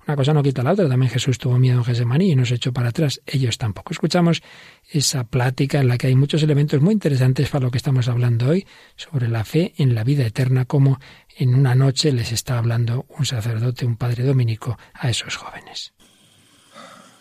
[0.06, 2.72] una cosa no quita la otra, también Jesús tuvo miedo en Gesemaní y nos echó
[2.72, 3.92] para atrás, ellos tampoco.
[3.92, 4.42] Escuchamos
[4.90, 8.50] esa plática en la que hay muchos elementos muy interesantes para lo que estamos hablando
[8.50, 10.98] hoy, sobre la fe en la vida eterna, como
[11.36, 15.95] en una noche les está hablando un sacerdote, un padre dominico, a esos jóvenes.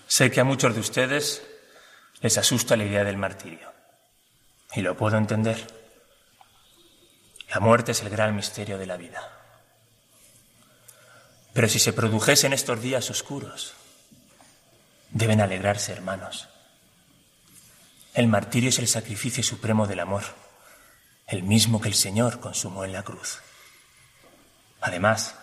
[0.08, 1.42] Sé que a muchos de ustedes
[2.22, 3.72] les asusta la idea del martirio.
[4.74, 5.66] Y lo puedo entender.
[7.50, 9.32] La muerte es el gran misterio de la vida.
[11.54, 13.74] Pero si se produjesen estos días oscuros,
[15.12, 16.50] deben alegrarse, hermanos.
[18.14, 20.24] El martirio es el sacrificio supremo del amor,
[21.28, 23.40] el mismo que el Señor consumó en la cruz.
[24.82, 25.36] Además,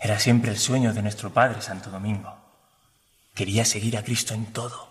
[0.00, 2.37] era siempre el sueño de nuestro Padre Santo Domingo
[3.38, 4.88] Quería seguir a Cristo en todo,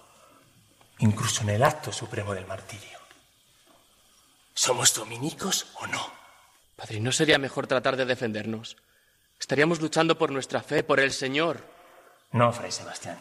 [0.99, 2.97] incluso en el acto supremo del martirio.
[4.53, 5.99] ¿Somos dominicos o no?
[6.77, 8.77] Padre, ¿no sería mejor tratar de defendernos?
[9.37, 11.61] Estaríamos luchando por nuestra fe, por el Señor.
[12.31, 13.19] No, Fray Sebastián.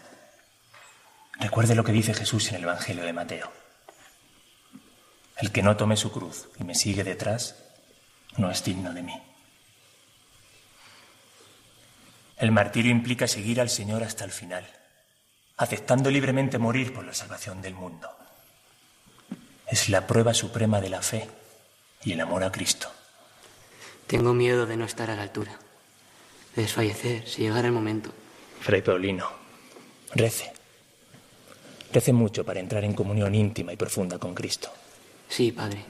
[1.41, 3.53] Recuerde lo que dice Jesús en el Evangelio de Mateo.
[5.39, 7.57] El que no tome su cruz y me sigue detrás
[8.37, 9.21] no es digno de mí.
[12.37, 14.65] El martirio implica seguir al Señor hasta el final
[15.57, 18.09] aceptando libremente morir por la salvación del mundo.
[19.67, 21.29] Es la prueba suprema de la fe
[22.05, 22.91] y el amor a Cristo.
[24.07, 25.53] Tengo miedo de no estar a la altura,
[26.55, 28.11] de desfallecer si llegara el momento.
[28.61, 29.29] Fray Paulino,
[30.15, 30.53] rece.
[31.93, 34.71] Rece mucho para entrar en comunión íntima y profunda con Cristo.
[35.29, 35.85] Sí, Padre,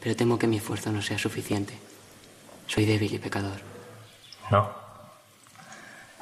[0.00, 1.74] pero temo que mi esfuerzo no sea suficiente.
[2.66, 3.60] Soy débil y pecador.
[4.50, 4.72] No.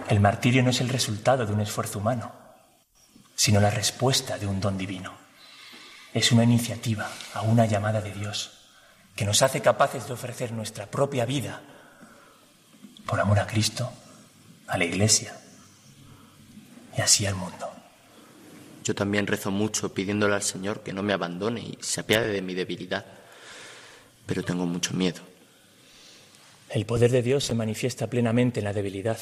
[0.09, 2.40] El martirio no es el resultado de un esfuerzo humano
[3.41, 5.15] sino la respuesta de un don divino.
[6.13, 8.51] Es una iniciativa a una llamada de Dios
[9.17, 11.63] que nos hace capaces de ofrecer nuestra propia vida
[13.07, 13.91] por amor a Cristo,
[14.67, 15.41] a la Iglesia
[16.95, 17.67] y así al mundo.
[18.85, 22.43] Yo también rezo mucho pidiéndole al Señor que no me abandone y se apiade de
[22.43, 23.07] mi debilidad,
[24.27, 25.23] pero tengo mucho miedo.
[26.69, 29.19] El poder de Dios se manifiesta plenamente en la debilidad,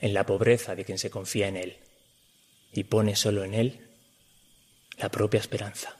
[0.00, 1.78] en la pobreza de quien se confía en Él
[2.72, 3.88] y pone solo en Él
[4.98, 5.96] la propia esperanza.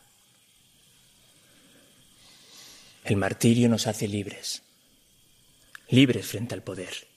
[3.05, 4.63] El martirio nos hace libres,
[5.89, 7.09] libres frente al poder,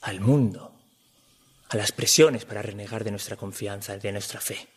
[0.00, 0.72] al mundo,
[1.68, 4.68] a las presiones para renegar de nuestra confianza, de nuestra fe,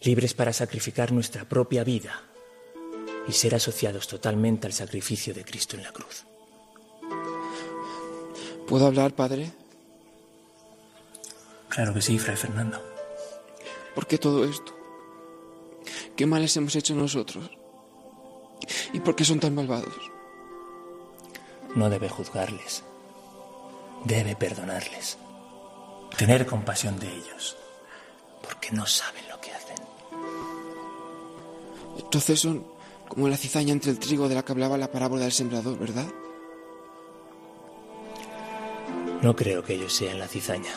[0.00, 2.22] libres para sacrificar nuestra propia vida
[3.28, 6.24] y ser asociados totalmente al sacrificio de Cristo en la cruz.
[8.66, 9.52] ¿Puedo hablar, Padre?
[11.68, 12.93] Claro que sí, Fray Fernando.
[13.94, 14.74] ¿Por qué todo esto?
[16.16, 17.50] ¿Qué males hemos hecho nosotros?
[18.92, 19.94] ¿Y por qué son tan malvados?
[21.74, 22.84] No debe juzgarles.
[24.04, 25.18] Debe perdonarles.
[26.16, 27.56] Tener compasión de ellos.
[28.42, 29.76] Porque no saben lo que hacen.
[31.98, 32.64] Entonces son
[33.08, 36.06] como la cizaña entre el trigo de la que hablaba la parábola del sembrador, ¿verdad?
[39.22, 40.72] No creo que ellos sean la cizaña.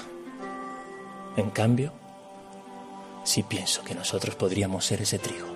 [1.35, 1.91] En cambio,
[3.27, 5.47] sí pienso que nosotros podríamos ser ese trigo.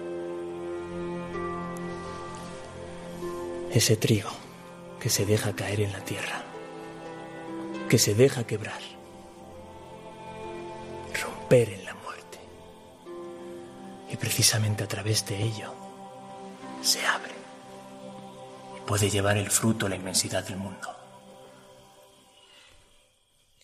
[3.72, 4.30] Ese trigo
[5.00, 6.44] que se deja caer en la tierra,
[7.88, 8.82] que se deja quebrar,
[11.24, 12.40] romper en la muerte.
[14.12, 15.74] Y precisamente a través de ello
[16.82, 17.32] se abre
[18.78, 20.90] y puede llevar el fruto a la inmensidad del mundo.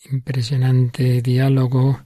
[0.10, 2.00] Impresionante diálogo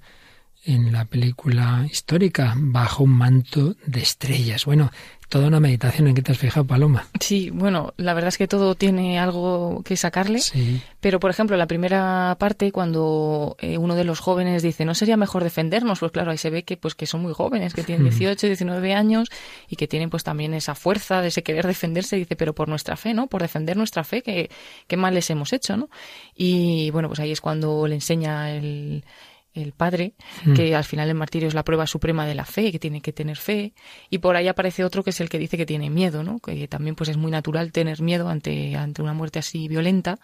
[0.63, 4.65] en la película histórica Bajo un manto de estrellas.
[4.65, 4.91] Bueno,
[5.31, 7.07] toda una meditación en qué te has fijado, Paloma.
[7.21, 10.39] Sí, bueno, la verdad es que todo tiene algo que sacarle.
[10.39, 10.81] Sí.
[10.99, 15.15] Pero, por ejemplo, la primera parte, cuando eh, uno de los jóvenes dice, ¿no sería
[15.15, 15.99] mejor defendernos?
[15.99, 18.93] Pues claro, ahí se ve que, pues, que son muy jóvenes, que tienen 18, 19
[18.93, 19.29] años
[19.69, 22.17] y que tienen pues también esa fuerza de ese querer defenderse.
[22.17, 23.27] Dice, pero por nuestra fe, ¿no?
[23.27, 24.51] Por defender nuestra fe, que
[24.87, 25.89] qué mal les hemos hecho, ¿no?
[26.35, 29.05] Y bueno, pues ahí es cuando le enseña el,
[29.53, 30.13] el padre,
[30.45, 30.53] hmm.
[30.53, 33.11] que al final el martirio es la prueba suprema de la fe, que tiene que
[33.11, 33.73] tener fe,
[34.09, 36.39] y por ahí aparece otro que es el que dice que tiene miedo, ¿no?
[36.39, 40.19] Que también pues es muy natural tener miedo ante, ante una muerte así violenta,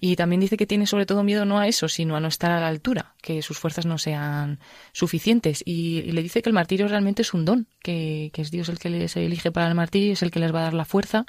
[0.00, 2.50] y también dice que tiene sobre todo miedo no a eso, sino a no estar
[2.50, 4.58] a la altura, que sus fuerzas no sean
[4.92, 8.68] suficientes, y, le dice que el martirio realmente es un don, que, que es Dios
[8.68, 10.84] el que les elige para el martirio, es el que les va a dar la
[10.84, 11.26] fuerza,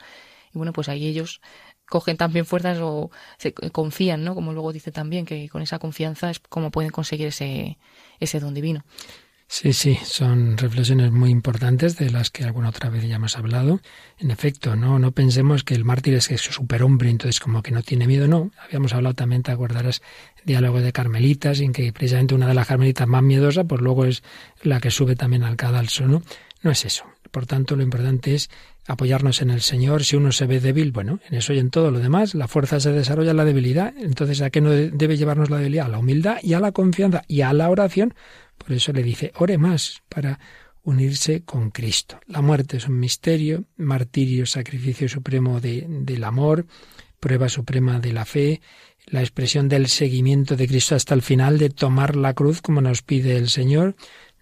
[0.53, 1.41] y bueno, pues ahí ellos
[1.89, 4.35] cogen también fuerzas o se confían, ¿no?
[4.35, 7.77] Como luego dice también, que con esa confianza es como pueden conseguir ese,
[8.19, 8.83] ese don divino.
[9.47, 13.79] Sí, sí, son reflexiones muy importantes de las que alguna otra vez ya hemos hablado.
[14.17, 17.71] En efecto, no, no pensemos que el mártir es que es superhombre, entonces como que
[17.71, 18.51] no tiene miedo, no.
[18.65, 20.01] Habíamos hablado también, te acordarás,
[20.45, 24.23] diálogo de carmelitas, en que precisamente una de las carmelitas más miedosas, pues luego es
[24.63, 26.23] la que sube también al cadalso, ¿no?
[26.63, 27.05] No es eso.
[27.29, 28.49] Por tanto, lo importante es
[28.87, 30.03] apoyarnos en el Señor.
[30.03, 32.79] Si uno se ve débil, bueno, en eso y en todo lo demás, la fuerza
[32.79, 33.93] se desarrolla en la debilidad.
[33.97, 35.87] Entonces, ¿a qué no debe llevarnos la debilidad?
[35.87, 38.13] A la humildad y a la confianza y a la oración.
[38.57, 40.39] Por eso le dice, ore más para
[40.83, 42.19] unirse con Cristo.
[42.27, 46.67] La muerte es un misterio, martirio, sacrificio supremo de, del amor,
[47.19, 48.61] prueba suprema de la fe,
[49.07, 53.01] la expresión del seguimiento de Cristo hasta el final, de tomar la cruz como nos
[53.01, 53.95] pide el Señor,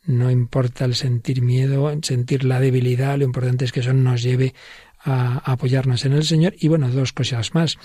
[0.06, 4.54] no importa el sentir miedo, sentir la debilidad, lo importante es que eso nos lleve
[5.00, 6.56] a apoyarnos en el Señor.
[6.58, 7.78] Y bueno, dos cosas más.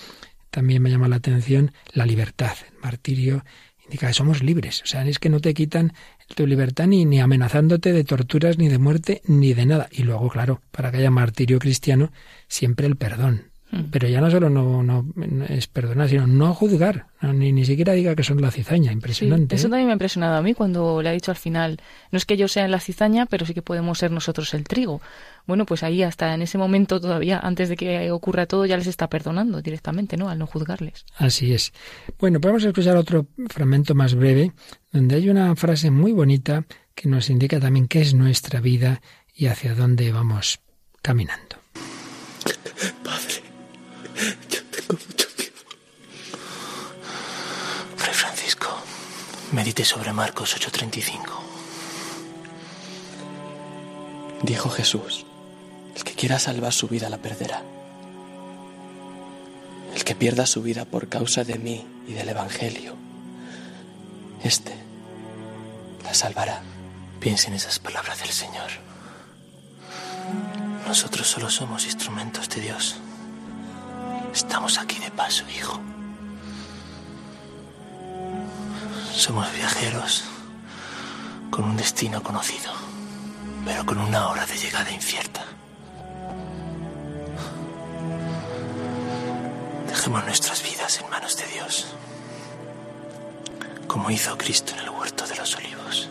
[0.49, 2.53] También me llama la atención la libertad.
[2.71, 3.43] El martirio
[3.83, 4.81] indica que somos libres.
[4.83, 5.93] O sea, es que no te quitan
[6.35, 9.89] tu libertad ni, ni amenazándote de torturas, ni de muerte, ni de nada.
[9.91, 12.11] Y luego, claro, para que haya martirio cristiano,
[12.47, 13.48] siempre el perdón.
[13.71, 13.83] Mm.
[13.91, 15.05] Pero ya no solo no, no,
[15.47, 19.55] es perdonar, sino no juzgar, ni, ni siquiera diga que son la cizaña, impresionante.
[19.55, 19.69] eso ¿eh?
[19.69, 21.79] también me ha impresionado a mí cuando le ha dicho al final,
[22.11, 25.01] no es que yo sea la cizaña, pero sí que podemos ser nosotros el trigo.
[25.45, 28.87] Bueno, pues ahí hasta en ese momento todavía, antes de que ocurra todo, ya les
[28.87, 30.29] está perdonando directamente, ¿no?
[30.29, 31.05] Al no juzgarles.
[31.17, 31.71] Así es.
[32.19, 34.51] Bueno, podemos escuchar otro fragmento más breve,
[34.91, 39.01] donde hay una frase muy bonita que nos indica también qué es nuestra vida
[39.33, 40.59] y hacia dónde vamos
[41.01, 41.57] caminando.
[43.03, 43.48] Padre
[49.51, 51.41] medite sobre Marcos 8:35.
[54.43, 55.25] Dijo Jesús,
[55.95, 57.63] el que quiera salvar su vida la perderá.
[59.95, 62.95] El que pierda su vida por causa de mí y del Evangelio,
[64.43, 64.73] este
[66.03, 66.61] la salvará.
[67.19, 68.69] Piense en esas palabras del Señor.
[70.87, 72.95] Nosotros solo somos instrumentos de Dios.
[74.33, 75.81] Estamos aquí de paso, hijo.
[79.19, 80.23] Somos viajeros
[81.51, 82.71] con un destino conocido,
[83.65, 85.43] pero con una hora de llegada incierta.
[89.89, 91.87] Dejemos nuestras vidas en manos de Dios,
[93.87, 96.09] como hizo Cristo en el huerto de los olivos.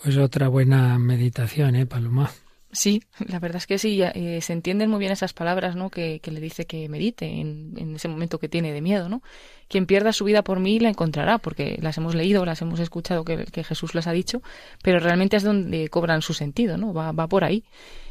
[0.00, 2.30] Pues otra buena meditación, ¿eh, Paloma?
[2.78, 5.90] Sí, la verdad es que sí, eh, se entienden muy bien esas palabras, ¿no?
[5.90, 9.20] Que, le dice que medite en, ese momento que tiene de miedo, ¿no?
[9.66, 13.24] Quien pierda su vida por mí la encontrará, porque las hemos leído, las hemos escuchado
[13.24, 14.42] que, Jesús las ha dicho,
[14.80, 16.94] pero realmente es donde cobran su sentido, ¿no?
[16.94, 17.64] Va, va por ahí.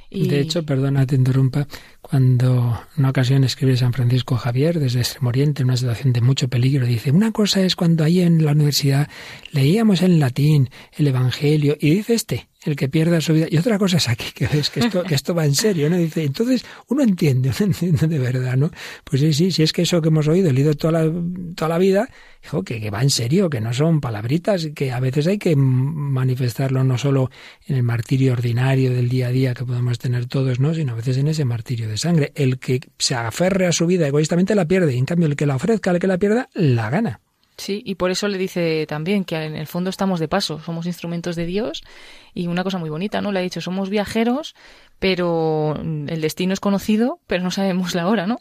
[0.10, 1.68] De hecho, perdona, te interrumpa,
[2.02, 6.22] cuando en una ocasión escribe San Francisco Javier desde Extremo Oriente, en una situación de
[6.22, 9.10] mucho peligro, dice, una cosa es cuando ahí en la universidad
[9.52, 13.48] leíamos en latín el Evangelio, y dice este, el que pierda su vida.
[13.50, 15.98] Y otra cosa es aquí, que ves que esto, que esto va en serio, ¿no?
[15.98, 18.72] Dice, entonces uno entiende, uno entiende de verdad, ¿no?
[19.04, 21.12] Pues sí, sí, si es que eso que hemos oído, leído toda la,
[21.56, 22.10] toda la vida,
[22.44, 25.56] dijo que, que va en serio, que no son palabritas, que a veces hay que
[25.56, 27.32] manifestarlo no solo
[27.66, 30.74] en el martirio ordinario del día a día que podemos tener todos, ¿no?
[30.74, 32.32] Sino a veces en ese martirio de sangre.
[32.36, 35.46] El que se aferre a su vida egoístamente la pierde, y en cambio el que
[35.46, 37.22] la ofrezca, el que la pierda, la gana.
[37.58, 40.86] Sí, y por eso le dice también que en el fondo estamos de paso, somos
[40.86, 41.84] instrumentos de Dios
[42.36, 43.32] y una cosa muy bonita, ¿no?
[43.32, 44.54] Le ha dicho, somos viajeros,
[45.00, 48.38] pero el destino es conocido, pero no sabemos la hora, ¿no?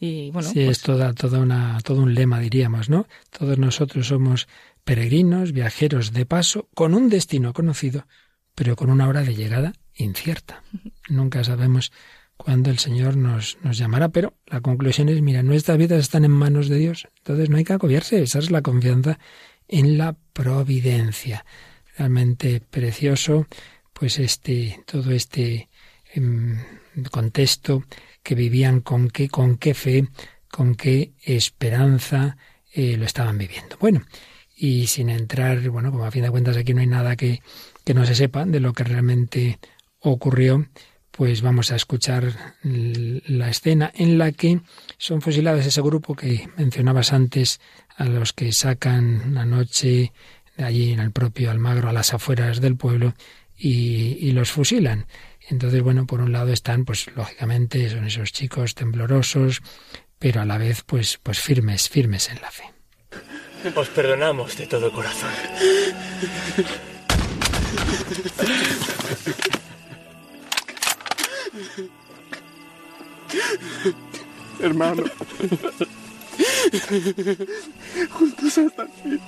[0.00, 3.06] Y bueno, sí, pues es toda, toda una, todo un lema, diríamos, ¿no?
[3.30, 4.48] Todos nosotros somos
[4.82, 8.06] peregrinos, viajeros de paso, con un destino conocido,
[8.56, 10.64] pero con una hora de llegada incierta.
[11.08, 11.92] Nunca sabemos
[12.36, 14.08] cuando el Señor nos, nos llamará.
[14.08, 17.64] Pero la conclusión es, mira, nuestras vidas están en manos de Dios, entonces no hay
[17.64, 19.18] que agobiarse, esa es la confianza
[19.68, 21.44] en la providencia.
[21.96, 23.46] Realmente precioso,
[23.92, 25.68] pues este, todo este
[26.12, 26.58] em,
[27.10, 27.84] contexto
[28.22, 30.08] que vivían con qué, con qué fe,
[30.50, 32.36] con qué esperanza
[32.72, 33.76] eh, lo estaban viviendo.
[33.80, 34.04] Bueno,
[34.54, 37.40] y sin entrar, bueno, como a fin de cuentas aquí no hay nada que,
[37.84, 39.58] que no se sepa de lo que realmente
[40.00, 40.66] ocurrió,
[41.16, 44.60] pues vamos a escuchar la escena en la que
[44.98, 47.60] son fusilados ese grupo que mencionabas antes,
[47.96, 50.12] a los que sacan la noche
[50.56, 53.14] de allí en el propio Almagro, a las afueras del pueblo,
[53.56, 55.06] y, los fusilan.
[55.48, 59.62] Entonces, bueno, por un lado están, pues lógicamente, son esos chicos temblorosos,
[60.18, 62.64] pero a la vez, pues, pues firmes, firmes en la fe.
[63.74, 65.30] Os perdonamos de todo corazón.
[74.60, 75.04] Hermano.
[78.10, 79.20] Juntos hasta el fin.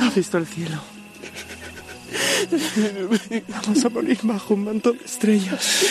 [0.00, 0.80] ¿Ha visto el cielo?
[3.48, 5.82] Vamos a morir bajo un manto de estrellas.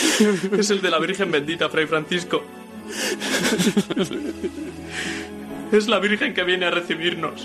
[0.52, 2.42] Es el de la Virgen bendita, Fray Francisco.
[5.72, 7.44] Es la Virgen que viene a recibirnos.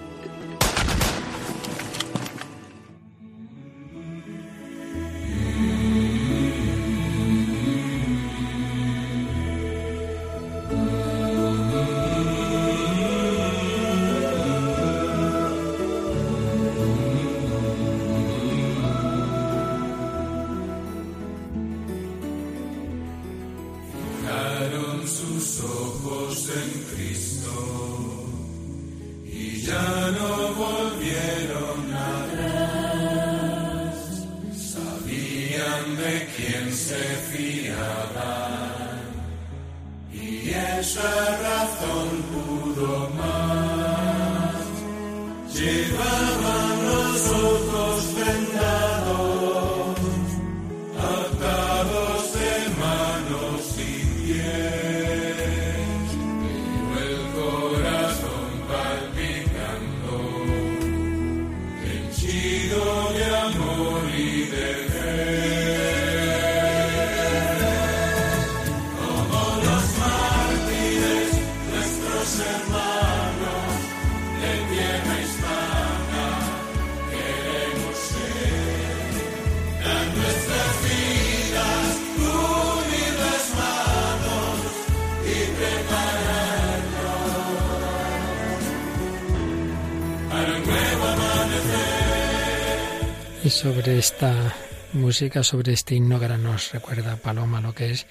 [93.51, 94.55] sobre esta
[94.93, 98.07] música, sobre este himno que nos recuerda Paloma lo que es,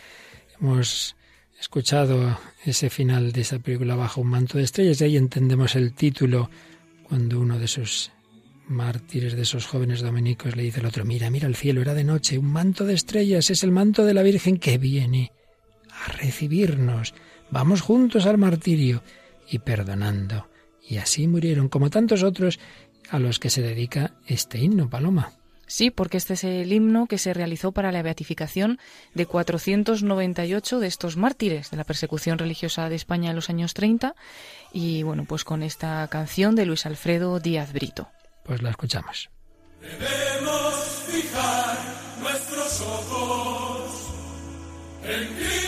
[0.60, 1.16] hemos
[1.58, 5.94] escuchado ese final de esa película bajo un manto de estrellas y ahí entendemos el
[5.94, 6.50] título
[7.08, 8.12] cuando uno de esos
[8.68, 12.04] mártires, de esos jóvenes dominicos, le dice al otro, mira, mira el cielo, era de
[12.04, 15.32] noche, un manto de estrellas, es el manto de la Virgen que viene
[15.90, 17.14] a recibirnos.
[17.50, 19.02] Vamos juntos al martirio
[19.48, 20.48] y perdonando.
[20.86, 22.58] Y así murieron, como tantos otros,
[23.10, 25.32] a los que se dedica este himno, Paloma.
[25.66, 28.80] Sí, porque este es el himno que se realizó para la beatificación
[29.14, 34.16] de 498 de estos mártires de la persecución religiosa de España en los años 30
[34.72, 38.08] y bueno, pues con esta canción de Luis Alfredo Díaz Brito.
[38.44, 39.30] Pues la escuchamos.
[39.80, 40.74] Debemos
[41.06, 41.78] fijar
[42.20, 44.10] nuestros ojos
[45.04, 45.59] en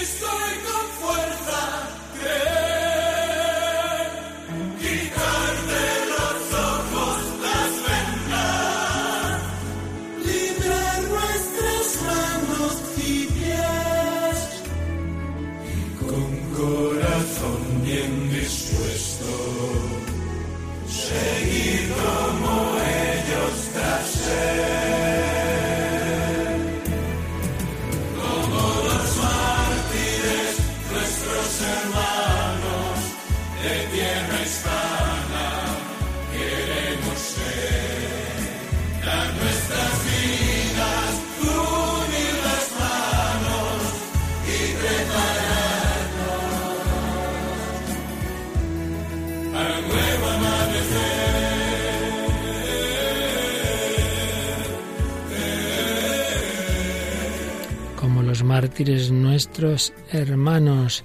[58.53, 61.05] mártires nuestros hermanos,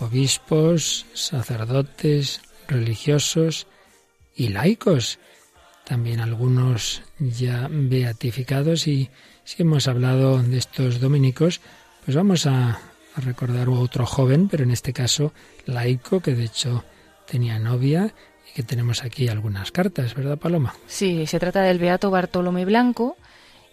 [0.00, 3.66] obispos, sacerdotes, religiosos
[4.34, 5.18] y laicos,
[5.84, 9.10] también algunos ya beatificados y
[9.44, 11.60] si hemos hablado de estos dominicos,
[12.06, 12.80] pues vamos a,
[13.14, 15.34] a recordar a otro joven, pero en este caso
[15.66, 16.84] laico, que de hecho
[17.26, 18.14] tenía novia
[18.48, 20.74] y que tenemos aquí algunas cartas, ¿verdad, Paloma?
[20.86, 23.18] Sí, se trata del beato Bartolomé Blanco,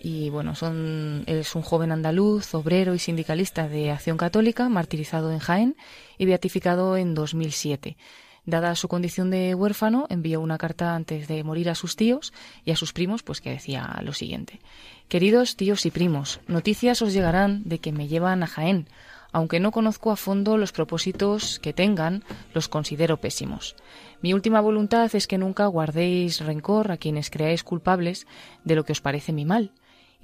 [0.07, 5.39] y bueno, son, es un joven andaluz, obrero y sindicalista de Acción Católica, martirizado en
[5.39, 5.75] Jaén
[6.19, 7.97] y beatificado en 2007.
[8.45, 12.33] Dada su condición de huérfano, envió una carta antes de morir a sus tíos
[12.63, 14.59] y a sus primos, pues que decía lo siguiente.
[15.07, 18.87] Queridos tíos y primos, noticias os llegarán de que me llevan a Jaén.
[19.31, 23.75] Aunque no conozco a fondo los propósitos que tengan, los considero pésimos.
[24.21, 28.27] Mi última voluntad es que nunca guardéis rencor a quienes creáis culpables
[28.63, 29.71] de lo que os parece mi mal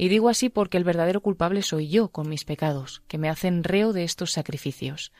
[0.01, 3.63] y digo así porque el verdadero culpable soy yo con mis pecados, que me hacen
[3.63, 5.11] reo de estos sacrificios.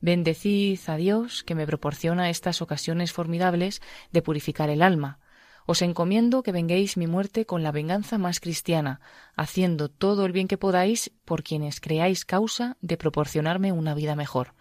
[0.00, 3.82] Bendecid a Dios que me proporciona estas ocasiones formidables
[4.12, 5.18] de purificar el alma.
[5.66, 9.02] Os encomiendo que venguéis mi muerte con la venganza más cristiana,
[9.36, 14.54] haciendo todo el bien que podáis por quienes creáis causa de proporcionarme una vida mejor.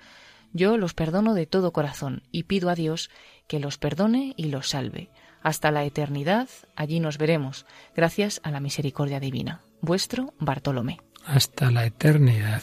[0.52, 3.10] Yo los perdono de todo corazón y pido a Dios
[3.48, 5.10] que los perdone y los salve.
[5.42, 7.66] Hasta la eternidad, allí nos veremos,
[7.96, 11.00] gracias a la misericordia divina vuestro Bartolomé.
[11.26, 12.62] Hasta la eternidad.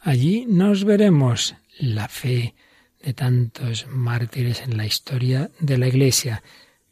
[0.00, 2.54] Allí nos veremos la fe
[3.02, 6.42] de tantos mártires en la historia de la Iglesia.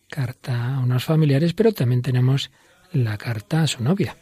[0.08, 2.50] Carta a unos familiares, pero también tenemos
[2.92, 4.16] la carta a su novia.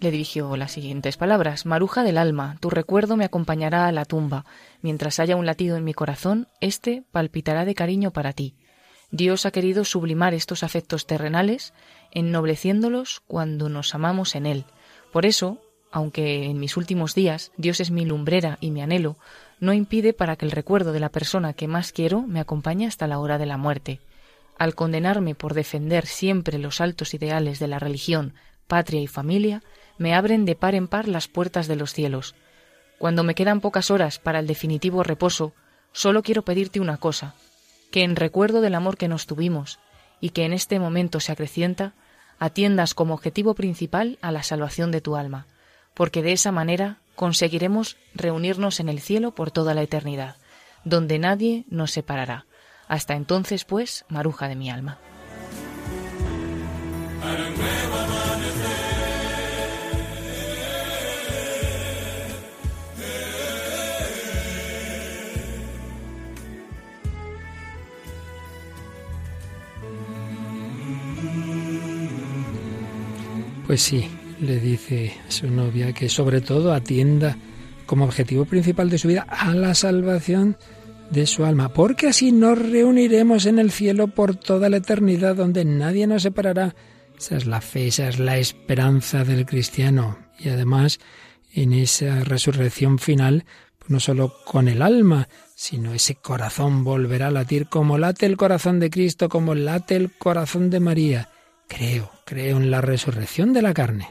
[0.00, 1.66] Le dirigió las siguientes palabras.
[1.66, 4.46] Maruja del alma, tu recuerdo me acompañará a la tumba.
[4.80, 8.56] Mientras haya un latido en mi corazón, éste palpitará de cariño para ti.
[9.10, 11.72] Dios ha querido sublimar estos afectos terrenales,
[12.12, 14.64] ennobleciéndolos cuando nos amamos en Él.
[15.12, 15.58] Por eso,
[15.90, 19.16] aunque en mis últimos días Dios es mi lumbrera y mi anhelo,
[19.58, 23.08] no impide para que el recuerdo de la persona que más quiero me acompañe hasta
[23.08, 24.00] la hora de la muerte.
[24.56, 28.34] Al condenarme por defender siempre los altos ideales de la religión,
[28.68, 29.62] patria y familia,
[29.98, 32.36] me abren de par en par las puertas de los cielos.
[32.98, 35.52] Cuando me quedan pocas horas para el definitivo reposo,
[35.92, 37.34] solo quiero pedirte una cosa,
[37.90, 39.78] que en recuerdo del amor que nos tuvimos
[40.20, 41.94] y que en este momento se acrecienta,
[42.38, 45.46] atiendas como objetivo principal a la salvación de tu alma,
[45.94, 50.36] porque de esa manera conseguiremos reunirnos en el cielo por toda la eternidad,
[50.84, 52.46] donde nadie nos separará.
[52.88, 54.98] Hasta entonces, pues, maruja de mi alma.
[73.70, 74.04] Pues sí,
[74.40, 77.36] le dice su novia que sobre todo atienda
[77.86, 80.56] como objetivo principal de su vida a la salvación
[81.10, 85.64] de su alma, porque así nos reuniremos en el cielo por toda la eternidad donde
[85.64, 86.74] nadie nos separará.
[87.16, 90.18] Esa es la fe, esa es la esperanza del cristiano.
[90.36, 90.98] Y además,
[91.54, 93.44] en esa resurrección final,
[93.78, 98.36] pues no solo con el alma, sino ese corazón volverá a latir como late el
[98.36, 101.28] corazón de Cristo, como late el corazón de María.
[101.70, 104.08] Creo, creo en la resurrección de la carne.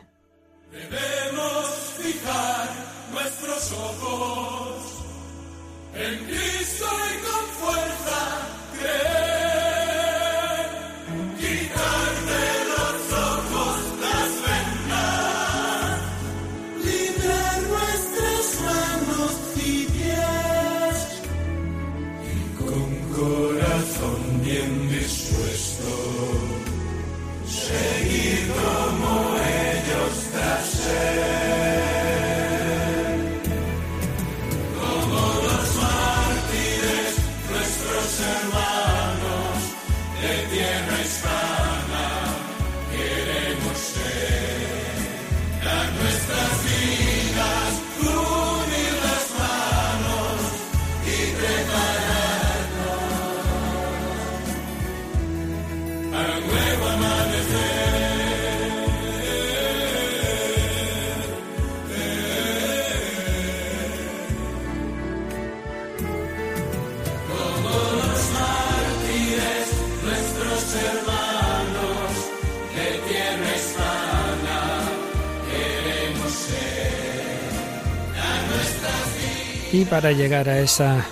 [79.80, 81.08] Y para llegar a esa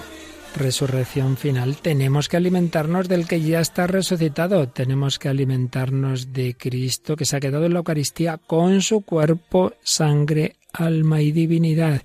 [0.54, 7.16] resurrección final tenemos que alimentarnos del que ya está resucitado, tenemos que alimentarnos de Cristo
[7.16, 12.02] que se ha quedado en la Eucaristía con su cuerpo, sangre, alma y divinidad.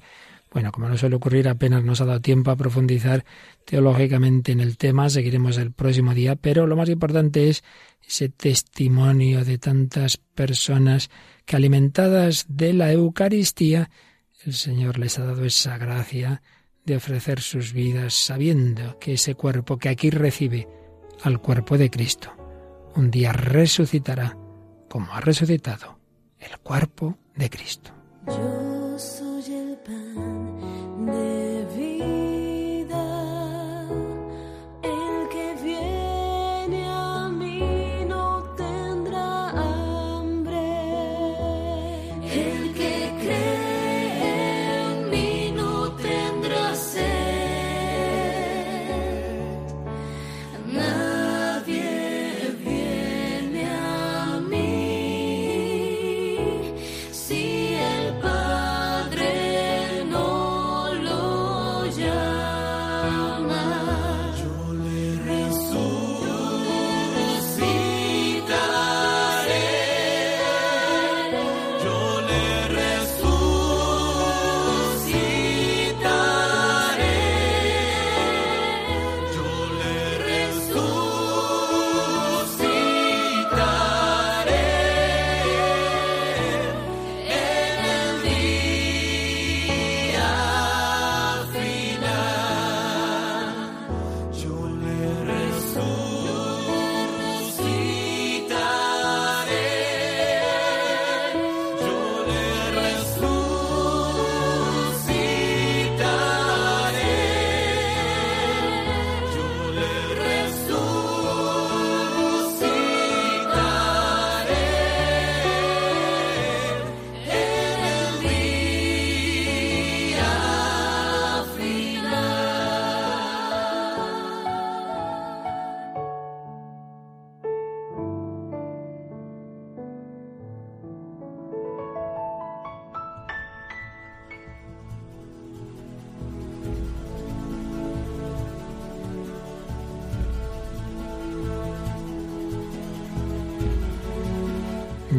[0.52, 3.24] Bueno, como no suele ocurrir, apenas nos ha dado tiempo a profundizar
[3.64, 7.64] teológicamente en el tema, seguiremos el próximo día, pero lo más importante es
[8.06, 11.10] ese testimonio de tantas personas
[11.44, 13.90] que alimentadas de la Eucaristía
[14.44, 16.42] el Señor les ha dado esa gracia
[16.84, 20.68] de ofrecer sus vidas sabiendo que ese cuerpo que aquí recibe
[21.22, 22.32] al cuerpo de Cristo
[22.94, 24.36] un día resucitará
[24.88, 25.98] como ha resucitado
[26.38, 27.92] el cuerpo de Cristo.
[28.26, 31.41] Yo soy el pan de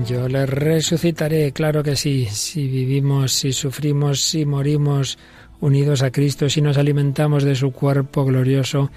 [0.02, 5.20] Yo le resucitaré, claro que sí, si vivimos, si sufrimos, si morimos
[5.62, 8.89] unidos a Cristo, si nos alimentamos de su cuerpo glorioso,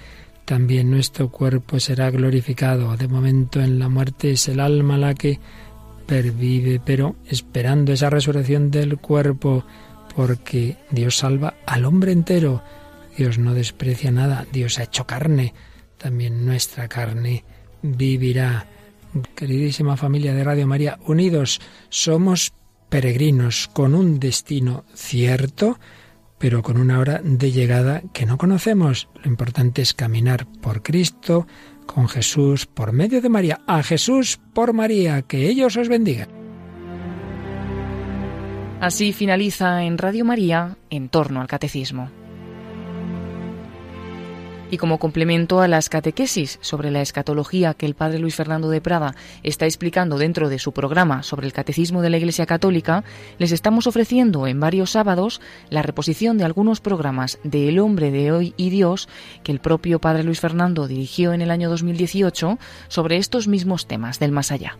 [0.43, 2.97] también nuestro cuerpo será glorificado.
[2.97, 5.39] De momento en la muerte es el alma la que
[6.07, 9.65] pervive, pero esperando esa resurrección del cuerpo,
[10.15, 12.63] porque Dios salva al hombre entero.
[13.15, 15.53] Dios no desprecia nada, Dios ha hecho carne,
[15.97, 17.43] también nuestra carne
[17.81, 18.67] vivirá.
[19.35, 22.53] Queridísima familia de Radio María, unidos somos
[22.89, 25.79] peregrinos con un destino cierto,
[26.37, 29.09] pero con una hora de llegada que no conocemos.
[29.23, 31.47] Lo importante es caminar por Cristo,
[31.85, 36.29] con Jesús, por medio de María, a Jesús por María, que ellos os bendigan.
[38.79, 42.11] Así finaliza en Radio María en torno al catecismo.
[44.69, 48.81] Y como complemento a las catequesis sobre la escatología que el padre Luis Fernando de
[48.81, 53.05] Prada está explicando dentro de su programa sobre el catecismo de la Iglesia Católica,
[53.37, 55.39] les estamos ofreciendo en varios sábados
[55.69, 59.07] la reposición de algunos programas de El hombre de hoy y Dios
[59.43, 62.59] que el propio padre Luis Fernando dirigió en el año 2018
[62.89, 64.77] sobre estos mismos temas del más allá.